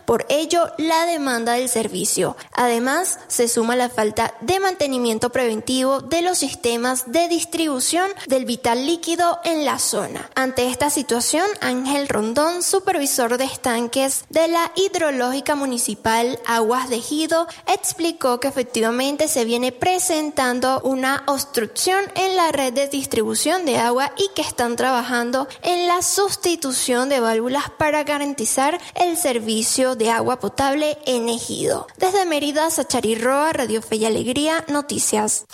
[0.05, 2.35] por ello la demanda del servicio.
[2.53, 8.85] Además, se suma la falta de mantenimiento preventivo de los sistemas de distribución del vital
[8.85, 10.29] líquido en la zona.
[10.35, 17.47] Ante esta situación, Ángel Rondón, supervisor de estanques de la hidrológica municipal Aguas de Gido,
[17.67, 24.11] explicó que efectivamente se viene presentando una obstrucción en la red de distribución de agua
[24.17, 30.39] y que están trabajando en la sustitución de válvulas para garantizar el servicio de agua
[30.39, 31.87] potable en Ejido.
[31.97, 35.45] Desde Mérida, Sachari Roa, Radio Fe y Alegría, Noticias.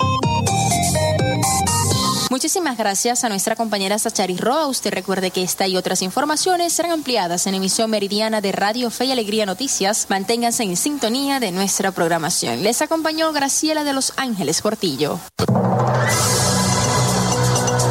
[2.29, 4.67] Muchísimas gracias a nuestra compañera Sachari Roa.
[4.67, 9.05] Usted recuerde que esta y otras informaciones serán ampliadas en emisión meridiana de Radio Fe
[9.05, 10.05] y Alegría Noticias.
[10.09, 12.61] Manténganse en sintonía de nuestra programación.
[12.61, 15.19] Les acompañó Graciela de Los Ángeles Portillo.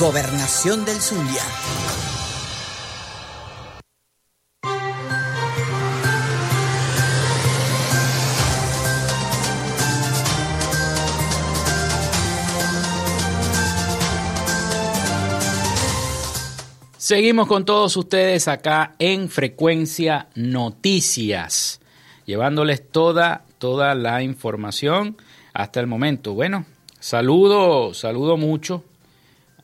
[0.00, 1.42] Gobernación del Zulia.
[16.96, 21.80] Seguimos con todos ustedes acá en Frecuencia Noticias,
[22.24, 25.16] llevándoles toda, toda la información
[25.54, 26.34] hasta el momento.
[26.34, 26.66] Bueno,
[27.00, 28.84] saludo, saludo mucho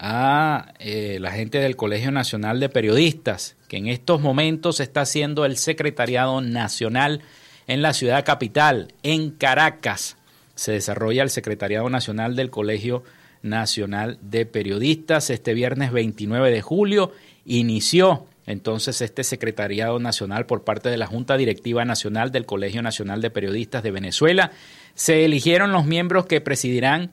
[0.06, 5.46] a eh, la gente del Colegio Nacional de Periodistas, que en estos momentos está haciendo
[5.46, 7.22] el Secretariado Nacional
[7.66, 10.18] en la ciudad capital, en Caracas.
[10.56, 13.02] Se desarrolla el Secretariado Nacional del Colegio
[13.40, 15.30] Nacional de Periodistas.
[15.30, 17.12] Este viernes 29 de julio
[17.46, 23.22] inició entonces este Secretariado Nacional por parte de la Junta Directiva Nacional del Colegio Nacional
[23.22, 24.52] de Periodistas de Venezuela.
[24.94, 27.10] Se eligieron los miembros que presidirán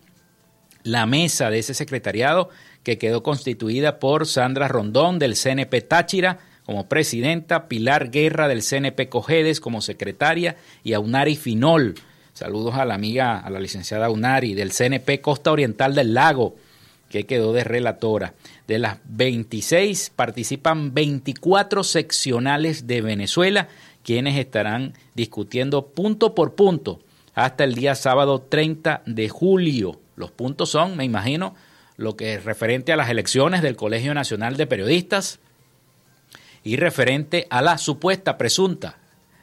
[0.84, 2.49] la mesa de ese secretariado
[2.84, 9.09] que quedó constituida por Sandra Rondón del CNP Táchira como presidenta, Pilar Guerra del CNP
[9.09, 11.95] Cojedes como secretaria y Aunari Finol.
[12.34, 16.55] Saludos a la amiga, a la licenciada Aunari del CNP Costa Oriental del Lago,
[17.09, 18.34] que quedó de relatora.
[18.67, 23.67] De las 26 participan 24 seccionales de Venezuela,
[24.03, 26.99] quienes estarán discutiendo punto por punto
[27.34, 29.99] hasta el día sábado 30 de julio.
[30.15, 31.55] Los puntos son, me imagino,
[32.02, 35.39] lo que es referente a las elecciones del Colegio Nacional de Periodistas
[36.64, 38.97] y referente a la supuesta, presunta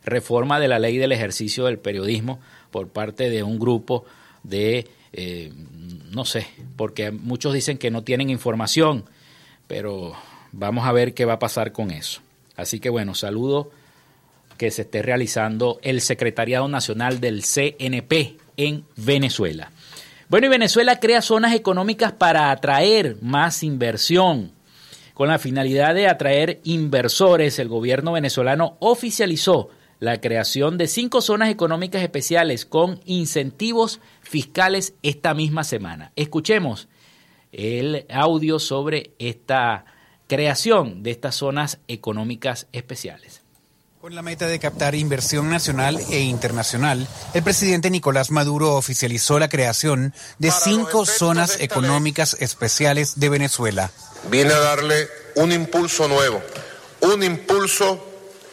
[0.05, 2.41] reforma de la ley del ejercicio del periodismo
[2.71, 4.05] por parte de un grupo
[4.43, 5.53] de, eh,
[6.11, 6.47] no sé,
[6.77, 9.05] porque muchos dicen que no tienen información,
[9.67, 10.15] pero
[10.53, 12.21] vamos a ver qué va a pasar con eso.
[12.57, 13.71] Así que bueno, saludo
[14.57, 19.71] que se esté realizando el Secretariado Nacional del CNP en Venezuela.
[20.29, 24.53] Bueno, y Venezuela crea zonas económicas para atraer más inversión.
[25.15, 29.71] Con la finalidad de atraer inversores, el gobierno venezolano oficializó
[30.01, 36.13] la creación de cinco zonas económicas especiales con incentivos fiscales esta misma semana.
[36.15, 36.89] Escuchemos
[37.51, 39.87] el audio sobre esta
[40.27, 43.48] creación de estas zonas económicas especiales.
[44.01, 49.49] Con la meta de captar inversión nacional e internacional, el presidente Nicolás Maduro oficializó la
[49.49, 53.91] creación de cinco zonas económicas especiales de Venezuela.
[54.31, 56.41] Viene a darle un impulso nuevo,
[57.01, 58.05] un impulso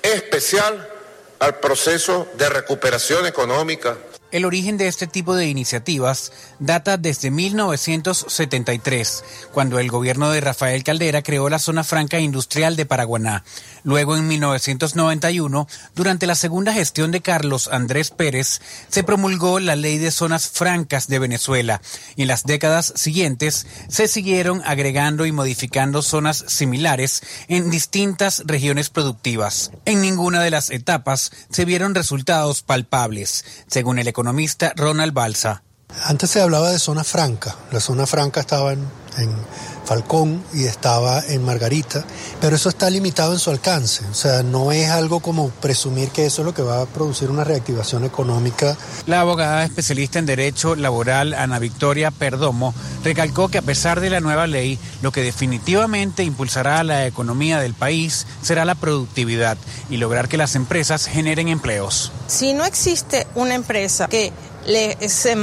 [0.01, 0.89] especial
[1.37, 3.97] al proceso de recuperación económica,
[4.35, 9.23] el origen de este tipo de iniciativas data desde 1973,
[9.53, 13.45] cuando el gobierno de Rafael Caldera creó la Zona Franca Industrial de Paraguaná.
[13.85, 18.59] Luego, en 1991, durante la segunda gestión de Carlos Andrés Pérez,
[18.89, 21.81] se promulgó la Ley de Zonas Francas de Venezuela
[22.17, 28.89] y en las décadas siguientes se siguieron agregando y modificando zonas similares en distintas regiones
[28.89, 29.71] productivas.
[29.85, 34.24] En ninguna de las etapas se vieron resultados palpables, según el economista
[34.75, 35.63] Ronald Balsa.
[36.03, 37.55] Antes se hablaba de zona franca.
[37.71, 38.87] La zona franca estaba en,
[39.85, 42.03] Falcón y estaba en Margarita,
[42.41, 44.03] pero eso está limitado en su alcance.
[44.11, 47.29] O sea, no es algo como presumir que eso es lo que va a producir
[47.29, 48.75] una reactivación económica.
[49.05, 52.73] La abogada especialista en Derecho Laboral, Ana Victoria Perdomo,
[53.03, 57.59] recalcó que a pesar de la nueva ley, lo que definitivamente impulsará a la economía
[57.59, 59.57] del país será la productividad
[59.89, 62.11] y lograr que las empresas generen empleos.
[62.27, 64.33] Si no existe una empresa que
[64.65, 65.35] le, se,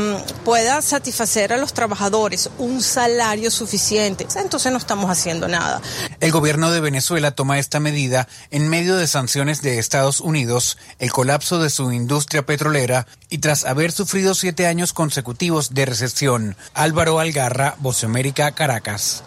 [0.45, 5.81] pueda satisfacer a los trabajadores un salario suficiente, entonces no estamos haciendo nada.
[6.21, 11.13] El gobierno de Venezuela toma esta medida en medio de sanciones de Estados Unidos, el
[11.13, 16.57] colapso de su industria petrolera y tras haber sufrido siete años consecutivos de recesión.
[16.75, 19.23] Álvaro Algarra, América, Caracas.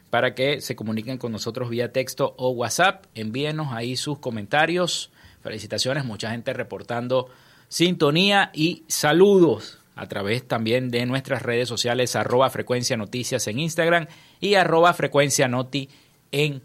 [0.09, 3.05] para que se comuniquen con nosotros vía texto o WhatsApp.
[3.15, 5.11] Envíenos ahí sus comentarios.
[5.41, 7.29] Felicitaciones, mucha gente reportando
[7.69, 14.07] sintonía y saludos a través también de nuestras redes sociales, arroba Frecuencia Noticias en Instagram
[14.41, 15.87] y arroba Frecuencia Noti
[16.33, 16.61] en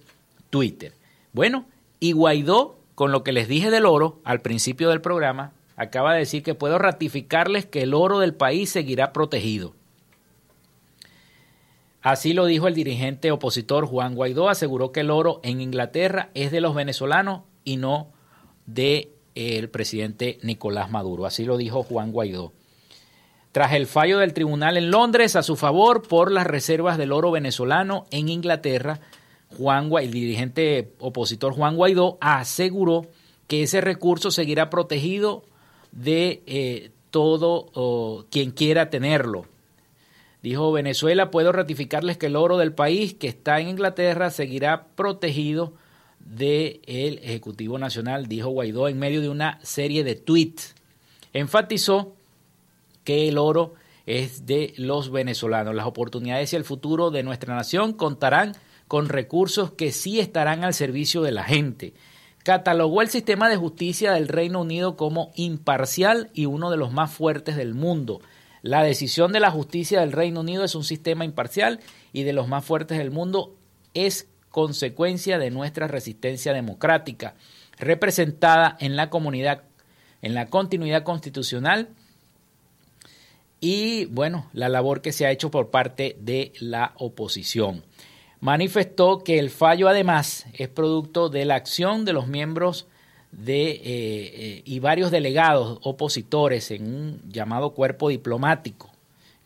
[0.50, 0.94] Twitter.
[1.32, 1.66] Bueno,
[2.00, 6.20] y Guaidó, con lo que les dije del oro al principio del programa, acaba de
[6.20, 9.74] decir que puedo ratificarles que el oro del país seguirá protegido.
[12.02, 16.52] Así lo dijo el dirigente opositor Juan Guaidó, aseguró que el oro en Inglaterra es
[16.52, 18.08] de los venezolanos y no
[18.66, 21.24] del el presidente Nicolás Maduro.
[21.24, 22.52] Así lo dijo Juan Guaidó.
[23.52, 27.30] Tras el fallo del tribunal en Londres a su favor por las reservas del oro
[27.30, 29.00] venezolano en Inglaterra,
[29.56, 33.06] Juan el dirigente opositor Juan Guaidó aseguró
[33.46, 35.44] que ese recurso seguirá protegido
[35.94, 39.46] de eh, todo quien quiera tenerlo.
[40.42, 45.72] Dijo Venezuela, puedo ratificarles que el oro del país que está en Inglaterra seguirá protegido
[46.18, 46.80] del
[47.22, 50.74] Ejecutivo Nacional, dijo Guaidó en medio de una serie de tweets.
[51.32, 52.14] Enfatizó
[53.04, 53.74] que el oro
[54.06, 55.74] es de los venezolanos.
[55.74, 58.52] Las oportunidades y el futuro de nuestra nación contarán
[58.88, 61.94] con recursos que sí estarán al servicio de la gente
[62.44, 67.10] catalogó el sistema de justicia del Reino Unido como imparcial y uno de los más
[67.10, 68.20] fuertes del mundo.
[68.60, 71.80] La decisión de la justicia del Reino Unido es un sistema imparcial
[72.12, 73.56] y de los más fuertes del mundo
[73.94, 77.34] es consecuencia de nuestra resistencia democrática,
[77.78, 79.62] representada en la comunidad,
[80.20, 81.88] en la continuidad constitucional
[83.58, 87.84] y, bueno, la labor que se ha hecho por parte de la oposición.
[88.44, 92.86] Manifestó que el fallo, además, es producto de la acción de los miembros
[93.32, 98.90] de, eh, eh, y varios delegados opositores en un llamado cuerpo diplomático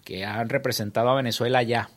[0.02, 1.90] que han representado a Venezuela ya.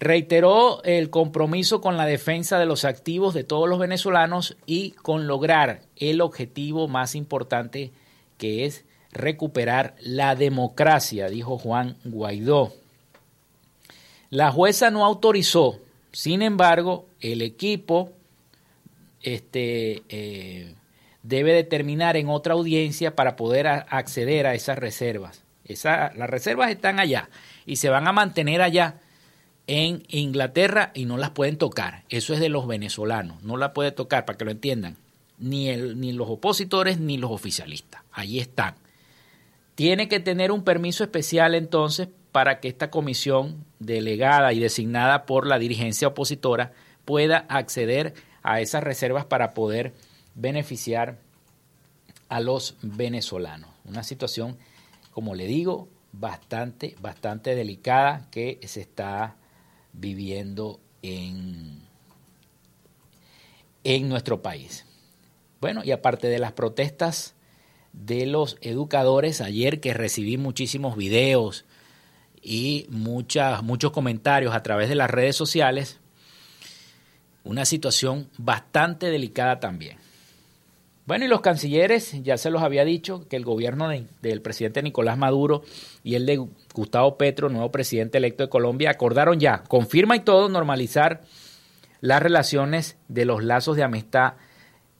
[0.00, 5.28] Reiteró el compromiso con la defensa de los activos de todos los venezolanos y con
[5.28, 7.92] lograr el objetivo más importante
[8.36, 12.72] que es recuperar la democracia, dijo Juan Guaidó.
[14.30, 15.80] La jueza no autorizó,
[16.12, 18.12] sin embargo, el equipo
[19.22, 20.74] este, eh,
[21.22, 25.44] debe determinar en otra audiencia para poder acceder a esas reservas.
[25.84, 27.28] Las reservas están allá
[27.66, 29.00] y se van a mantener allá
[29.66, 32.04] en Inglaterra y no las pueden tocar.
[32.08, 34.96] Eso es de los venezolanos, no la puede tocar para que lo entiendan.
[35.38, 38.02] Ni, el, ni los opositores ni los oficialistas.
[38.10, 38.74] Allí están.
[39.76, 42.08] Tiene que tener un permiso especial entonces
[42.38, 46.70] para que esta comisión delegada y designada por la dirigencia opositora
[47.04, 48.14] pueda acceder
[48.44, 49.92] a esas reservas para poder
[50.36, 51.18] beneficiar
[52.28, 53.70] a los venezolanos.
[53.84, 54.56] Una situación,
[55.10, 59.34] como le digo, bastante, bastante delicada que se está
[59.92, 61.82] viviendo en,
[63.82, 64.86] en nuestro país.
[65.60, 67.34] Bueno, y aparte de las protestas
[67.92, 71.64] de los educadores, ayer que recibí muchísimos videos
[72.42, 75.98] y muchas, muchos comentarios a través de las redes sociales,
[77.44, 79.98] una situación bastante delicada también.
[81.06, 83.88] Bueno, y los cancilleres, ya se los había dicho, que el gobierno
[84.20, 85.62] del presidente Nicolás Maduro
[86.04, 90.50] y el de Gustavo Petro, nuevo presidente electo de Colombia, acordaron ya, confirma y todo,
[90.50, 91.22] normalizar
[92.02, 94.34] las relaciones de los lazos de amistad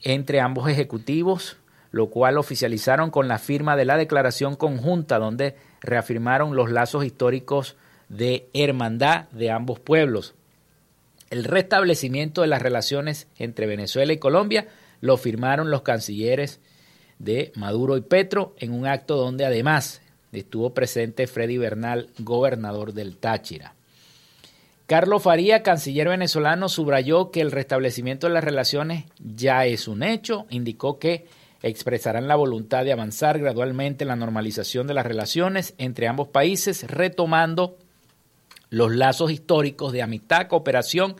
[0.02, 1.58] entre ambos ejecutivos,
[1.90, 7.76] lo cual oficializaron con la firma de la declaración conjunta, donde reafirmaron los lazos históricos
[8.08, 10.34] de hermandad de ambos pueblos.
[11.30, 14.68] El restablecimiento de las relaciones entre Venezuela y Colombia
[15.00, 16.60] lo firmaron los cancilleres
[17.18, 20.00] de Maduro y Petro en un acto donde además
[20.32, 23.74] estuvo presente Freddy Bernal, gobernador del Táchira.
[24.86, 30.46] Carlos Faría, canciller venezolano, subrayó que el restablecimiento de las relaciones ya es un hecho,
[30.48, 31.26] indicó que
[31.62, 36.84] expresarán la voluntad de avanzar gradualmente en la normalización de las relaciones entre ambos países,
[36.88, 37.76] retomando
[38.70, 41.16] los lazos históricos de amistad, cooperación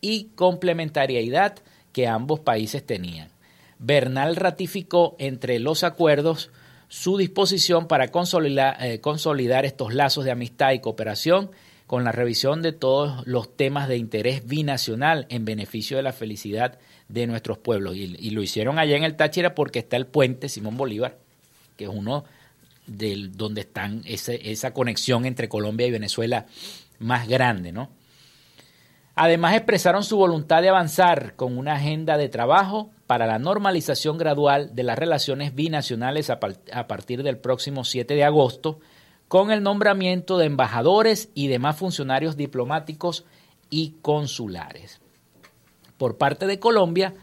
[0.00, 1.56] y complementariedad
[1.92, 3.30] que ambos países tenían.
[3.78, 6.50] Bernal ratificó entre los acuerdos
[6.88, 11.50] su disposición para consolidar, eh, consolidar, estos lazos de amistad y cooperación
[11.90, 16.78] con la revisión de todos los temas de interés binacional en beneficio de la felicidad
[17.08, 17.96] de nuestros pueblos.
[17.96, 21.18] Y, lo hicieron allá en el Táchira porque está el puente Simón Bolívar,
[21.76, 22.24] que es uno
[22.86, 26.46] del donde están esa conexión entre Colombia y Venezuela
[27.00, 27.90] más grande, ¿no?
[29.16, 34.76] Además expresaron su voluntad de avanzar con una agenda de trabajo para la normalización gradual
[34.76, 38.78] de las relaciones binacionales a, partir del próximo 7 de agosto,
[39.30, 43.24] con el nombramiento de embajadores y demás funcionarios diplomáticos
[43.70, 45.00] y consulares.
[45.98, 47.14] Por parte de Colombia,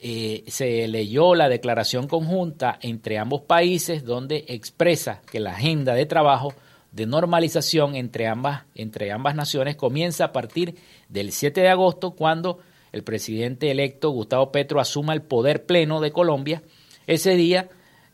[0.00, 6.06] eh, se leyó la declaración conjunta entre ambos países donde expresa que la agenda de
[6.06, 6.54] trabajo
[6.90, 10.76] de normalización entre ambas, entre ambas naciones comienza a partir
[11.10, 12.60] del 7 de agosto, cuando
[12.92, 16.62] el presidente electo Gustavo Petro asuma el poder pleno de Colombia.
[17.06, 17.68] Ese día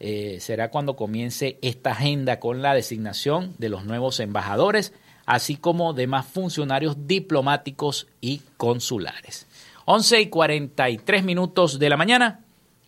[0.05, 4.93] eh, será cuando comience esta agenda con la designación de los nuevos embajadores,
[5.27, 9.47] así como demás funcionarios diplomáticos y consulares.
[9.85, 12.41] 11 y 43 minutos de la mañana.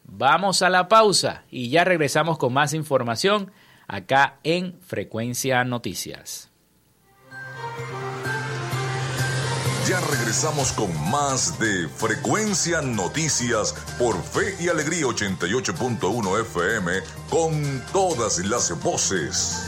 [0.05, 3.53] Vamos a la pausa y ya regresamos con más información
[3.87, 6.51] acá en Frecuencia Noticias.
[9.89, 16.93] Ya regresamos con más de Frecuencia Noticias por Fe y Alegría 88.1 FM
[17.29, 19.63] con todas las voces.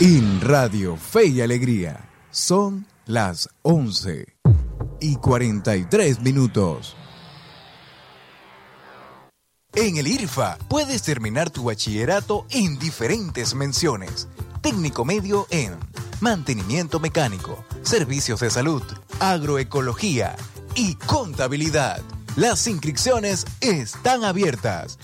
[0.00, 4.26] En Radio Fe y Alegría son las 11
[5.00, 6.96] y 43 minutos.
[9.74, 14.28] En el IRFA puedes terminar tu bachillerato en diferentes menciones.
[14.64, 15.76] Técnico medio en
[16.22, 18.82] mantenimiento mecánico, servicios de salud,
[19.20, 20.36] agroecología,
[20.74, 22.00] y contabilidad.
[22.36, 24.98] Las inscripciones están abiertas.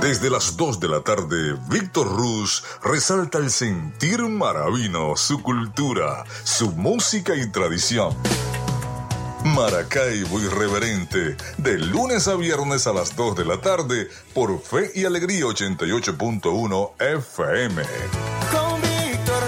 [0.03, 6.73] Desde las 2 de la tarde, Víctor Ruz resalta el sentir maravino, su cultura, su
[6.73, 8.13] música y tradición.
[9.45, 15.05] Maracaibo Irreverente, de lunes a viernes a las 2 de la tarde, por Fe y
[15.05, 17.83] Alegría 88.1 FM.
[18.51, 19.43] Con Víctor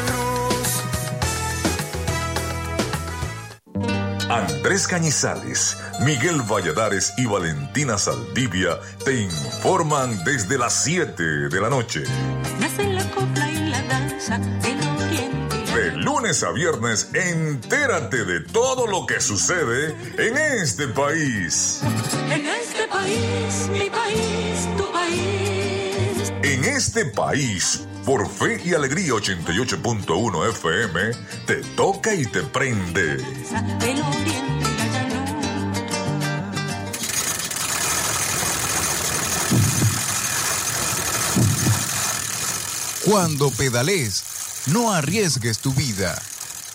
[4.29, 12.03] Andrés Cañizales, Miguel Valladares y Valentina Saldivia te informan desde las 7 de la noche.
[12.59, 15.55] Nace la copla y la danza del oriente.
[15.73, 21.81] De lunes a viernes, entérate de todo lo que sucede en este país.
[22.29, 26.33] En este país, mi país, tu país.
[26.43, 31.01] En este país, por Fe y Alegría 88.1 FM,
[31.45, 33.17] te toca y te prende.
[33.79, 34.64] Del oriente
[43.05, 44.23] Cuando pedales,
[44.65, 46.19] no arriesgues tu vida.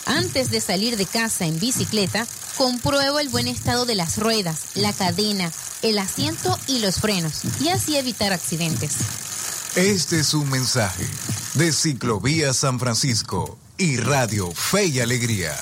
[0.06, 2.24] Antes de salir de casa en bicicleta,
[2.56, 5.50] comprueba el buen estado de las ruedas, la cadena,
[5.82, 8.92] el asiento y los frenos, y así evitar accidentes.
[9.74, 11.04] Este es un mensaje
[11.54, 15.56] de Ciclovía San Francisco y Radio Fe y Alegría.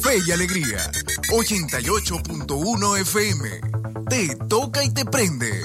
[0.00, 0.92] Fe y Alegría,
[1.30, 3.50] 88.1 FM.
[4.08, 5.64] Te toca y te prende.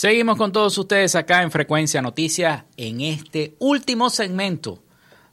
[0.00, 4.82] Seguimos con todos ustedes acá en Frecuencia Noticias en este último segmento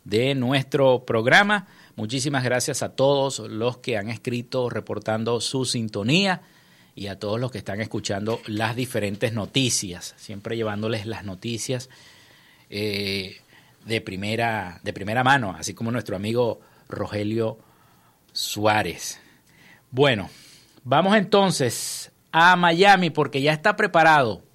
[0.03, 1.68] de nuestro programa.
[1.95, 6.41] Muchísimas gracias a todos los que han escrito reportando su sintonía
[6.95, 11.89] y a todos los que están escuchando las diferentes noticias, siempre llevándoles las noticias
[12.70, 13.38] eh,
[13.86, 16.59] de, primera, de primera mano, así como nuestro amigo
[16.89, 17.57] Rogelio
[18.34, 19.22] Suárez.
[19.91, 20.30] Bueno,
[20.84, 24.45] vamos entonces a Miami porque ya está preparado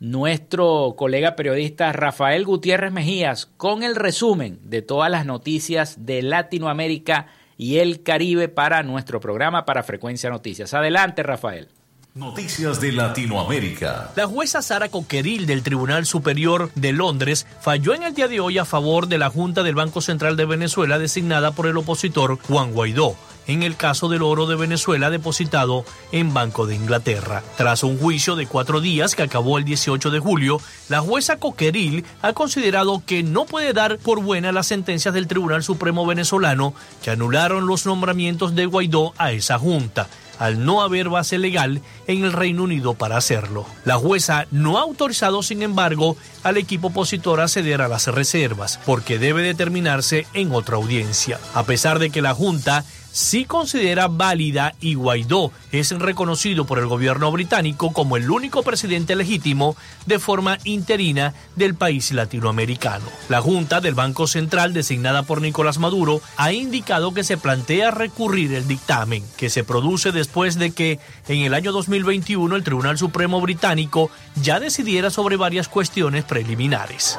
[0.00, 7.26] nuestro colega periodista Rafael Gutiérrez Mejías con el resumen de todas las noticias de Latinoamérica
[7.58, 10.72] y el Caribe para nuestro programa para Frecuencia Noticias.
[10.72, 11.68] Adelante, Rafael.
[12.14, 14.10] Noticias de Latinoamérica.
[14.16, 18.58] La jueza Sara Coqueril del Tribunal Superior de Londres falló en el día de hoy
[18.58, 22.72] a favor de la Junta del Banco Central de Venezuela designada por el opositor Juan
[22.72, 23.16] Guaidó
[23.50, 27.42] en el caso del oro de Venezuela depositado en Banco de Inglaterra.
[27.56, 32.04] Tras un juicio de cuatro días que acabó el 18 de julio, la jueza Coqueril
[32.22, 37.10] ha considerado que no puede dar por buena las sentencias del Tribunal Supremo venezolano que
[37.10, 40.08] anularon los nombramientos de Guaidó a esa junta
[40.40, 43.66] al no haber base legal en el Reino Unido para hacerlo.
[43.84, 48.80] La jueza no ha autorizado, sin embargo, al equipo opositor a ceder a las reservas,
[48.86, 51.38] porque debe determinarse en otra audiencia.
[51.54, 56.86] A pesar de que la Junta sí considera válida y Guaidó es reconocido por el
[56.86, 63.04] gobierno británico como el único presidente legítimo de forma interina del país latinoamericano.
[63.28, 68.54] La Junta del Banco Central, designada por Nicolás Maduro, ha indicado que se plantea recurrir
[68.54, 70.98] el dictamen, que se produce después de que
[71.28, 74.10] en el año 2021 el Tribunal Supremo británico
[74.42, 77.18] ya decidiera sobre varias cuestiones preliminares.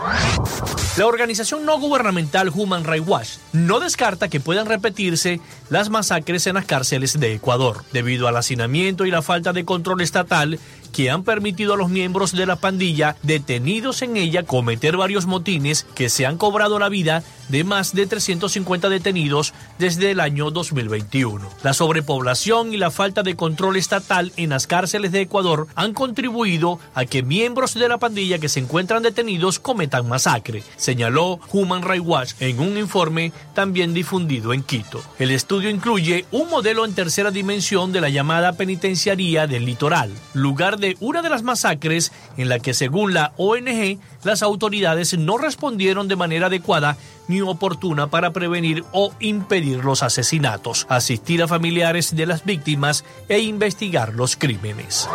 [0.97, 5.39] La organización no gubernamental Human Rights Watch no descarta que puedan repetirse
[5.69, 10.01] las masacres en las cárceles de Ecuador, debido al hacinamiento y la falta de control
[10.01, 10.59] estatal
[10.91, 15.85] que han permitido a los miembros de la pandilla detenidos en ella cometer varios motines
[15.95, 21.49] que se han cobrado la vida de más de 350 detenidos desde el año 2021.
[21.63, 26.79] La sobrepoblación y la falta de control estatal en las cárceles de Ecuador han contribuido
[26.95, 32.05] a que miembros de la pandilla que se encuentran detenidos cometan masacre, señaló Human Rights
[32.05, 35.01] Watch en un informe también difundido en Quito.
[35.19, 40.79] El estudio incluye un modelo en tercera dimensión de la llamada penitenciaría del litoral, lugar
[40.81, 46.07] de una de las masacres en la que según la ONG las autoridades no respondieron
[46.09, 46.97] de manera adecuada
[47.39, 54.13] oportuna para prevenir o impedir los asesinatos, asistir a familiares de las víctimas e investigar
[54.13, 55.07] los crímenes.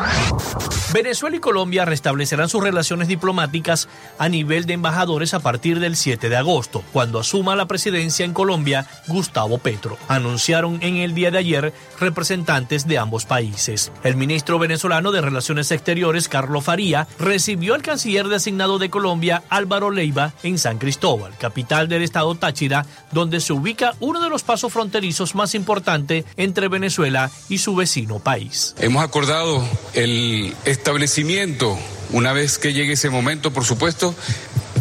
[0.94, 3.88] Venezuela y Colombia restablecerán sus relaciones diplomáticas
[4.18, 8.32] a nivel de embajadores a partir del 7 de agosto, cuando asuma la presidencia en
[8.32, 13.92] Colombia Gustavo Petro, anunciaron en el día de ayer representantes de ambos países.
[14.04, 19.90] El ministro venezolano de Relaciones Exteriores, Carlos Faría, recibió al canciller designado de Colombia, Álvaro
[19.90, 24.72] Leiva, en San Cristóbal, capital del estado Táchira, donde se ubica uno de los pasos
[24.72, 28.74] fronterizos más importantes entre Venezuela y su vecino país.
[28.78, 29.62] Hemos acordado
[29.94, 31.78] el establecimiento,
[32.12, 34.14] una vez que llegue ese momento, por supuesto,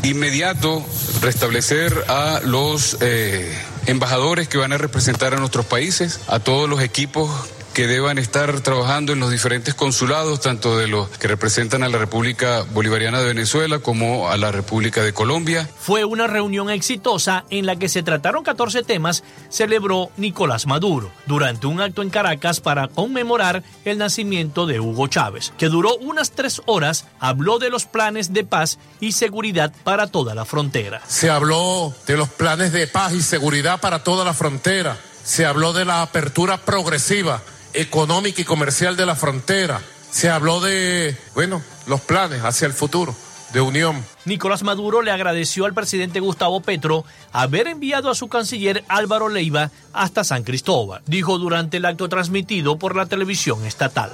[0.03, 0.85] inmediato,
[1.21, 3.51] restablecer a los eh,
[3.87, 7.29] embajadores que van a representar a nuestros países, a todos los equipos
[7.75, 11.97] que deban estar trabajando en los diferentes consulados, tanto de los que representan a la
[11.97, 15.69] República Bolivariana de Venezuela como a la República de Colombia.
[15.77, 21.67] Fue una reunión exitosa en la que se trataron 14 temas, celebró Nicolás Maduro, durante
[21.67, 26.61] un acto en Caracas para conmemorar el nacimiento de Hugo Chávez, que duró unas tres
[26.67, 31.01] horas, habló de los planes de paz y seguridad para toda la frontera.
[31.07, 34.97] Se habló de los planes de paz y seguridad para toda la frontera.
[35.25, 37.41] Se habló de la apertura progresiva
[37.75, 39.81] económica y comercial de la frontera.
[40.11, 43.15] Se habló de, bueno, los planes hacia el futuro
[43.53, 44.03] de unión.
[44.25, 49.71] Nicolás Maduro le agradeció al presidente Gustavo Petro haber enviado a su canciller Álvaro Leiva
[49.93, 54.11] hasta San Cristóbal, dijo durante el acto transmitido por la televisión estatal.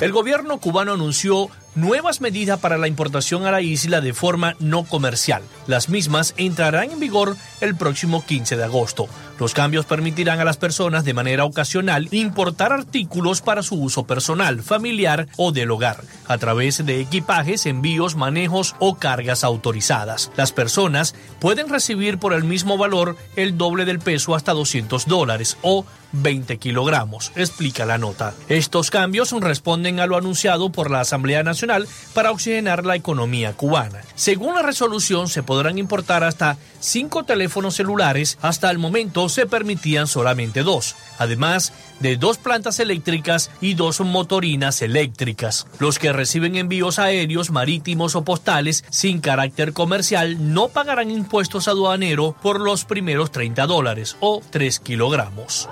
[0.00, 4.84] El gobierno cubano anunció nuevas medidas para la importación a la isla de forma no
[4.84, 5.42] comercial.
[5.66, 9.08] Las mismas entrarán en vigor el próximo 15 de agosto.
[9.38, 14.62] Los cambios permitirán a las personas de manera ocasional importar artículos para su uso personal,
[14.62, 20.32] familiar o del hogar, a través de equipajes, envíos, manejos o cargas autorizadas.
[20.36, 25.58] Las personas pueden recibir por el mismo valor el doble del peso hasta 200 dólares
[25.62, 25.84] o
[26.22, 28.34] 20 kilogramos, explica la nota.
[28.48, 34.02] Estos cambios responden a lo anunciado por la Asamblea Nacional para oxigenar la economía cubana.
[34.14, 38.38] Según la resolución, se podrán importar hasta cinco teléfonos celulares.
[38.42, 44.82] Hasta el momento se permitían solamente dos, además de dos plantas eléctricas y dos motorinas
[44.82, 45.66] eléctricas.
[45.78, 52.36] Los que reciben envíos aéreos, marítimos o postales sin carácter comercial no pagarán impuestos aduanero
[52.42, 55.68] por los primeros 30 dólares o 3 kilogramos.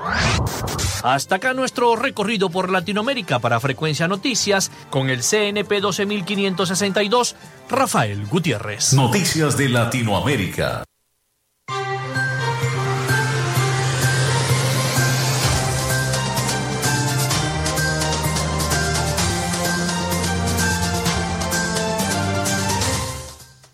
[1.02, 7.36] Hasta acá nuestro recorrido por Latinoamérica para Frecuencia Noticias con el CNP 12562,
[7.68, 8.94] Rafael Gutiérrez.
[8.94, 10.84] Noticias de Latinoamérica.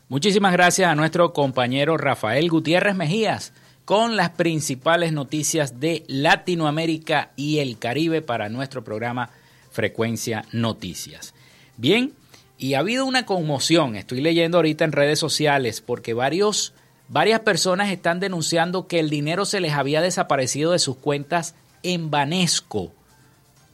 [0.08, 3.52] Muchísimas gracias a nuestro compañero Rafael Gutiérrez Mejías
[3.90, 9.30] con las principales noticias de Latinoamérica y el Caribe para nuestro programa
[9.72, 11.34] Frecuencia Noticias.
[11.76, 12.12] Bien,
[12.56, 16.72] y ha habido una conmoción, estoy leyendo ahorita en redes sociales, porque varios,
[17.08, 22.12] varias personas están denunciando que el dinero se les había desaparecido de sus cuentas en
[22.12, 22.92] Banesco.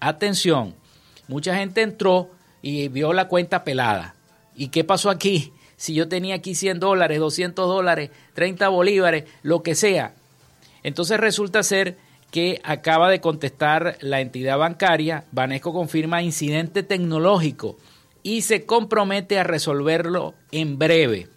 [0.01, 0.75] Atención,
[1.29, 2.31] mucha gente entró
[2.62, 4.14] y vio la cuenta pelada.
[4.55, 5.53] ¿Y qué pasó aquí?
[5.77, 10.14] Si yo tenía aquí 100 dólares, 200 dólares, 30 bolívares, lo que sea.
[10.83, 11.97] Entonces resulta ser
[12.31, 17.77] que acaba de contestar la entidad bancaria, Banesco confirma incidente tecnológico
[18.22, 21.29] y se compromete a resolverlo en breve.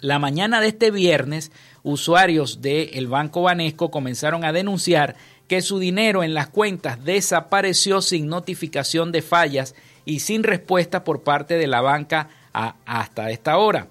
[0.00, 1.52] La mañana de este viernes,
[1.82, 5.16] usuarios del Banco Banesco comenzaron a denunciar
[5.48, 11.22] que su dinero en las cuentas desapareció sin notificación de fallas y sin respuesta por
[11.22, 13.88] parte de la banca hasta esta hora.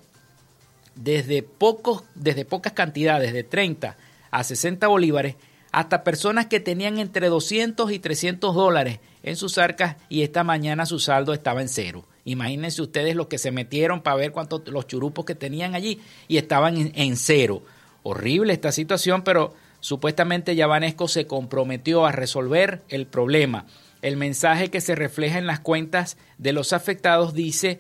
[0.96, 3.96] Desde, pocos, desde pocas cantidades, de 30
[4.30, 5.36] a 60 bolívares,
[5.72, 10.86] hasta personas que tenían entre 200 y 300 dólares en sus arcas y esta mañana
[10.86, 12.06] su saldo estaba en cero.
[12.26, 16.38] Imagínense ustedes los que se metieron para ver cuántos los churupos que tenían allí y
[16.38, 17.64] estaban en, cero.
[18.04, 23.66] Horrible esta situación, pero supuestamente Yavanesco se comprometió a resolver el problema.
[24.02, 27.80] El mensaje que se refleja en las cuentas de los afectados dice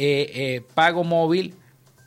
[0.00, 1.54] eh, eh, pago móvil,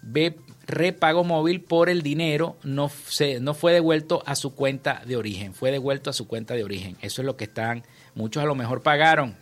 [0.01, 5.17] ve repago móvil por el dinero no, se, no fue devuelto a su cuenta de
[5.17, 6.95] origen, fue devuelto a su cuenta de origen.
[7.01, 7.83] Eso es lo que están,
[8.15, 9.35] muchos a lo mejor pagaron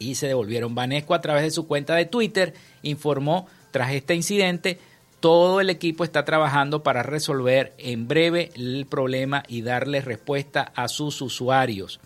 [0.00, 0.74] y se devolvieron.
[0.74, 4.80] Vanesco a través de su cuenta de Twitter informó tras este incidente,
[5.20, 10.88] todo el equipo está trabajando para resolver en breve el problema y darle respuesta a
[10.88, 12.00] sus usuarios.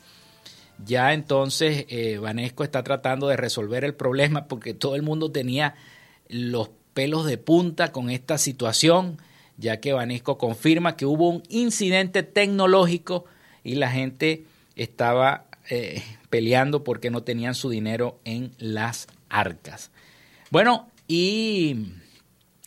[0.84, 5.74] Ya entonces eh, Vanesco está tratando de resolver el problema porque todo el mundo tenía
[6.28, 9.18] los pelos de punta con esta situación,
[9.56, 13.24] ya que Vanesco confirma que hubo un incidente tecnológico
[13.64, 14.44] y la gente
[14.76, 19.90] estaba eh, peleando porque no tenían su dinero en las arcas.
[20.50, 21.88] Bueno, y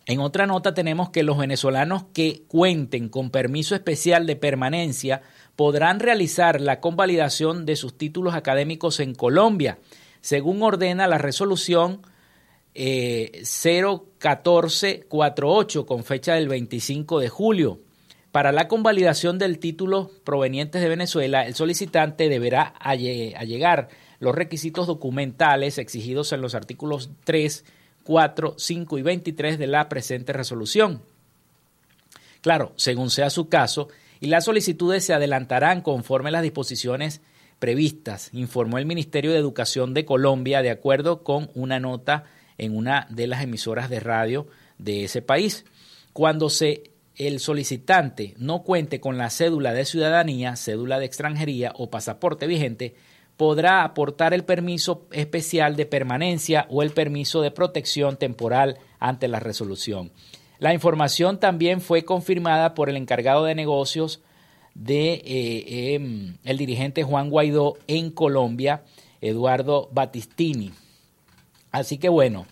[0.05, 5.21] en otra nota tenemos que los venezolanos que cuenten con permiso especial de permanencia
[5.61, 9.77] podrán realizar la convalidación de sus títulos académicos en Colombia,
[10.19, 12.01] según ordena la resolución
[12.73, 17.79] eh, 01448 con fecha del 25 de julio.
[18.31, 25.77] Para la convalidación del título provenientes de Venezuela, el solicitante deberá allegar los requisitos documentales
[25.77, 27.65] exigidos en los artículos 3,
[28.03, 31.03] 4, 5 y 23 de la presente resolución.
[32.41, 33.89] Claro, según sea su caso,
[34.21, 37.21] y las solicitudes se adelantarán conforme a las disposiciones
[37.59, 42.23] previstas, informó el Ministerio de Educación de Colombia de acuerdo con una nota
[42.57, 44.47] en una de las emisoras de radio
[44.77, 45.65] de ese país.
[46.13, 46.49] Cuando
[47.15, 52.95] el solicitante no cuente con la cédula de ciudadanía, cédula de extranjería o pasaporte vigente,
[53.37, 59.39] podrá aportar el permiso especial de permanencia o el permiso de protección temporal ante la
[59.39, 60.11] resolución.
[60.61, 64.21] La información también fue confirmada por el encargado de negocios
[64.75, 68.83] de eh, em, el dirigente Juan Guaidó en Colombia,
[69.21, 70.71] Eduardo Battistini.
[71.71, 72.45] Así que bueno,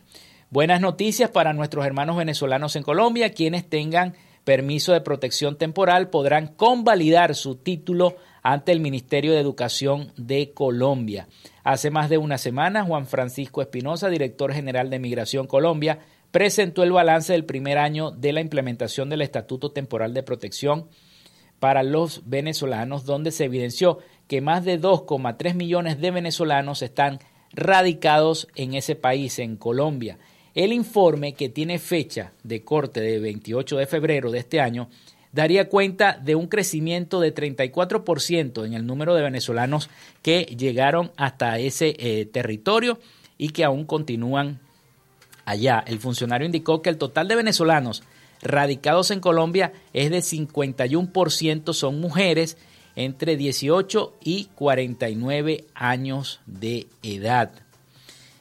[0.49, 6.47] buenas noticias para nuestros hermanos venezolanos en Colombia, quienes tengan permiso de protección temporal podrán
[6.47, 11.27] convalidar su título ante el Ministerio de Educación de Colombia.
[11.63, 15.99] Hace más de una semana, Juan Francisco Espinosa, director general de Migración Colombia,
[16.31, 20.87] presentó el balance del primer año de la implementación del Estatuto Temporal de Protección
[21.59, 27.19] para los venezolanos, donde se evidenció que más de 2,3 millones de venezolanos están
[27.51, 30.17] radicados en ese país, en Colombia.
[30.55, 34.89] El informe, que tiene fecha de corte de 28 de febrero de este año,
[35.31, 39.89] daría cuenta de un crecimiento de 34% en el número de venezolanos
[40.21, 42.99] que llegaron hasta ese eh, territorio
[43.37, 44.59] y que aún continúan
[45.49, 45.83] allá.
[45.87, 48.03] El funcionario indicó que el total de venezolanos
[48.41, 52.57] radicados en Colombia es de 51% son mujeres
[52.95, 57.51] entre 18 y 49 años de edad.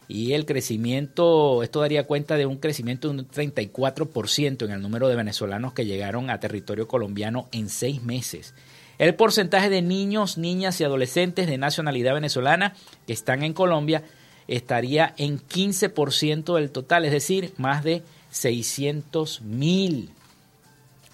[0.06, 5.08] Y el crecimiento, esto daría cuenta de un crecimiento de un 34% en el número
[5.08, 8.54] de venezolanos que llegaron a territorio colombiano en seis meses.
[8.98, 12.74] El porcentaje de niños, niñas y adolescentes de nacionalidad venezolana
[13.06, 14.02] que están en Colombia
[14.48, 20.10] estaría en 15% del total, es decir, más de 600 mil.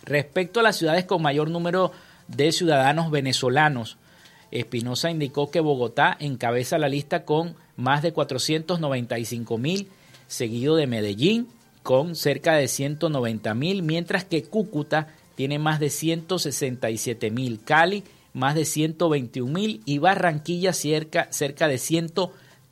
[0.04, 1.92] Respecto a las ciudades con mayor número
[2.28, 3.98] de ciudadanos venezolanos,
[4.50, 9.88] Espinosa indicó que Bogotá encabeza la lista con más de 495 mil,
[10.28, 11.48] seguido de Medellín
[11.82, 18.54] con cerca de 190 mil, mientras que Cúcuta tiene más de 167 mil, Cali más
[18.54, 22.10] de 121 mil y Barranquilla cerca, cerca de 100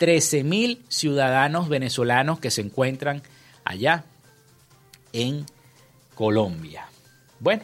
[0.02, 3.22] 13 mil ciudadanos venezolanos que se encuentran
[3.62, 4.04] allá
[5.12, 5.46] en
[6.16, 6.88] Colombia.
[7.38, 7.62] Bueno,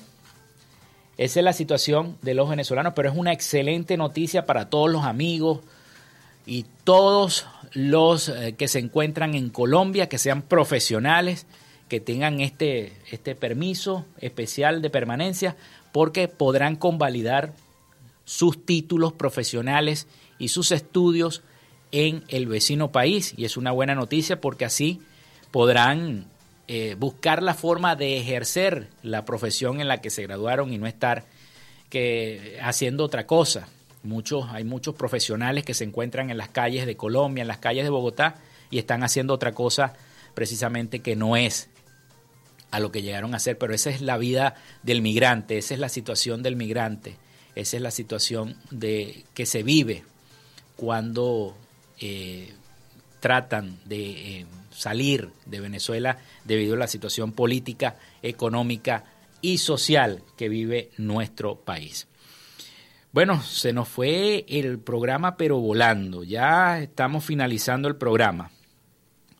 [1.16, 5.02] esa es la situación de los venezolanos, pero es una excelente noticia para todos los
[5.02, 5.62] amigos
[6.46, 11.44] y todos los eh, que se encuentran en Colombia, que sean profesionales,
[11.88, 15.56] que tengan este, este permiso especial de permanencia,
[15.90, 17.52] porque podrán convalidar
[18.24, 20.06] sus títulos profesionales
[20.38, 21.42] y sus estudios
[21.92, 25.00] en el vecino país y es una buena noticia porque así
[25.50, 26.26] podrán
[26.66, 30.86] eh, buscar la forma de ejercer la profesión en la que se graduaron y no
[30.86, 31.24] estar
[31.88, 33.68] que, haciendo otra cosa.
[34.02, 37.84] Muchos, hay muchos profesionales que se encuentran en las calles de Colombia, en las calles
[37.84, 38.36] de Bogotá
[38.70, 39.94] y están haciendo otra cosa
[40.34, 41.68] precisamente que no es
[42.70, 45.80] a lo que llegaron a hacer, pero esa es la vida del migrante, esa es
[45.80, 47.16] la situación del migrante,
[47.54, 50.04] esa es la situación de que se vive
[50.76, 51.56] cuando
[52.00, 52.52] eh,
[53.20, 59.04] tratan de eh, salir de Venezuela debido a la situación política, económica
[59.40, 62.06] y social que vive nuestro país.
[63.12, 66.24] Bueno, se nos fue el programa pero volando.
[66.24, 68.50] Ya estamos finalizando el programa.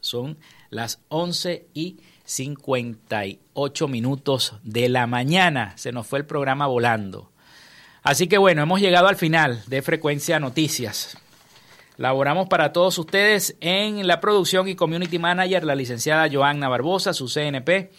[0.01, 0.39] Son
[0.71, 5.73] las 11 y 58 minutos de la mañana.
[5.77, 7.31] Se nos fue el programa volando.
[8.03, 11.19] Así que bueno, hemos llegado al final de Frecuencia Noticias.
[11.99, 17.27] Laboramos para todos ustedes en la producción y community manager, la licenciada Joanna Barbosa, su
[17.27, 17.91] CNP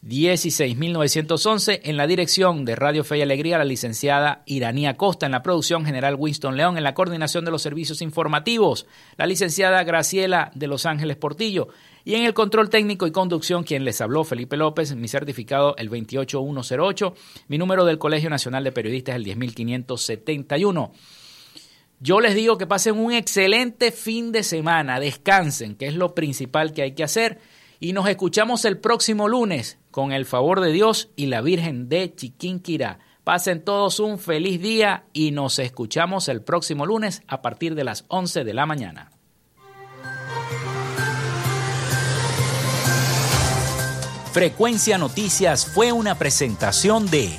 [0.00, 5.42] 16911, en la dirección de Radio Fe y Alegría, la licenciada Iranía Costa, en la
[5.42, 8.86] producción general Winston León, en la coordinación de los servicios informativos,
[9.18, 11.68] la licenciada Graciela de Los Ángeles Portillo,
[12.06, 15.90] y en el control técnico y conducción, quien les habló, Felipe López, mi certificado el
[15.90, 17.14] 28108,
[17.48, 20.92] mi número del Colegio Nacional de Periodistas el 10571.
[22.04, 26.72] Yo les digo que pasen un excelente fin de semana, descansen, que es lo principal
[26.72, 27.38] que hay que hacer.
[27.78, 32.12] Y nos escuchamos el próximo lunes con el favor de Dios y la Virgen de
[32.12, 32.98] Chiquinquirá.
[33.22, 38.04] Pasen todos un feliz día y nos escuchamos el próximo lunes a partir de las
[38.08, 39.12] 11 de la mañana.
[44.32, 47.38] Frecuencia Noticias fue una presentación de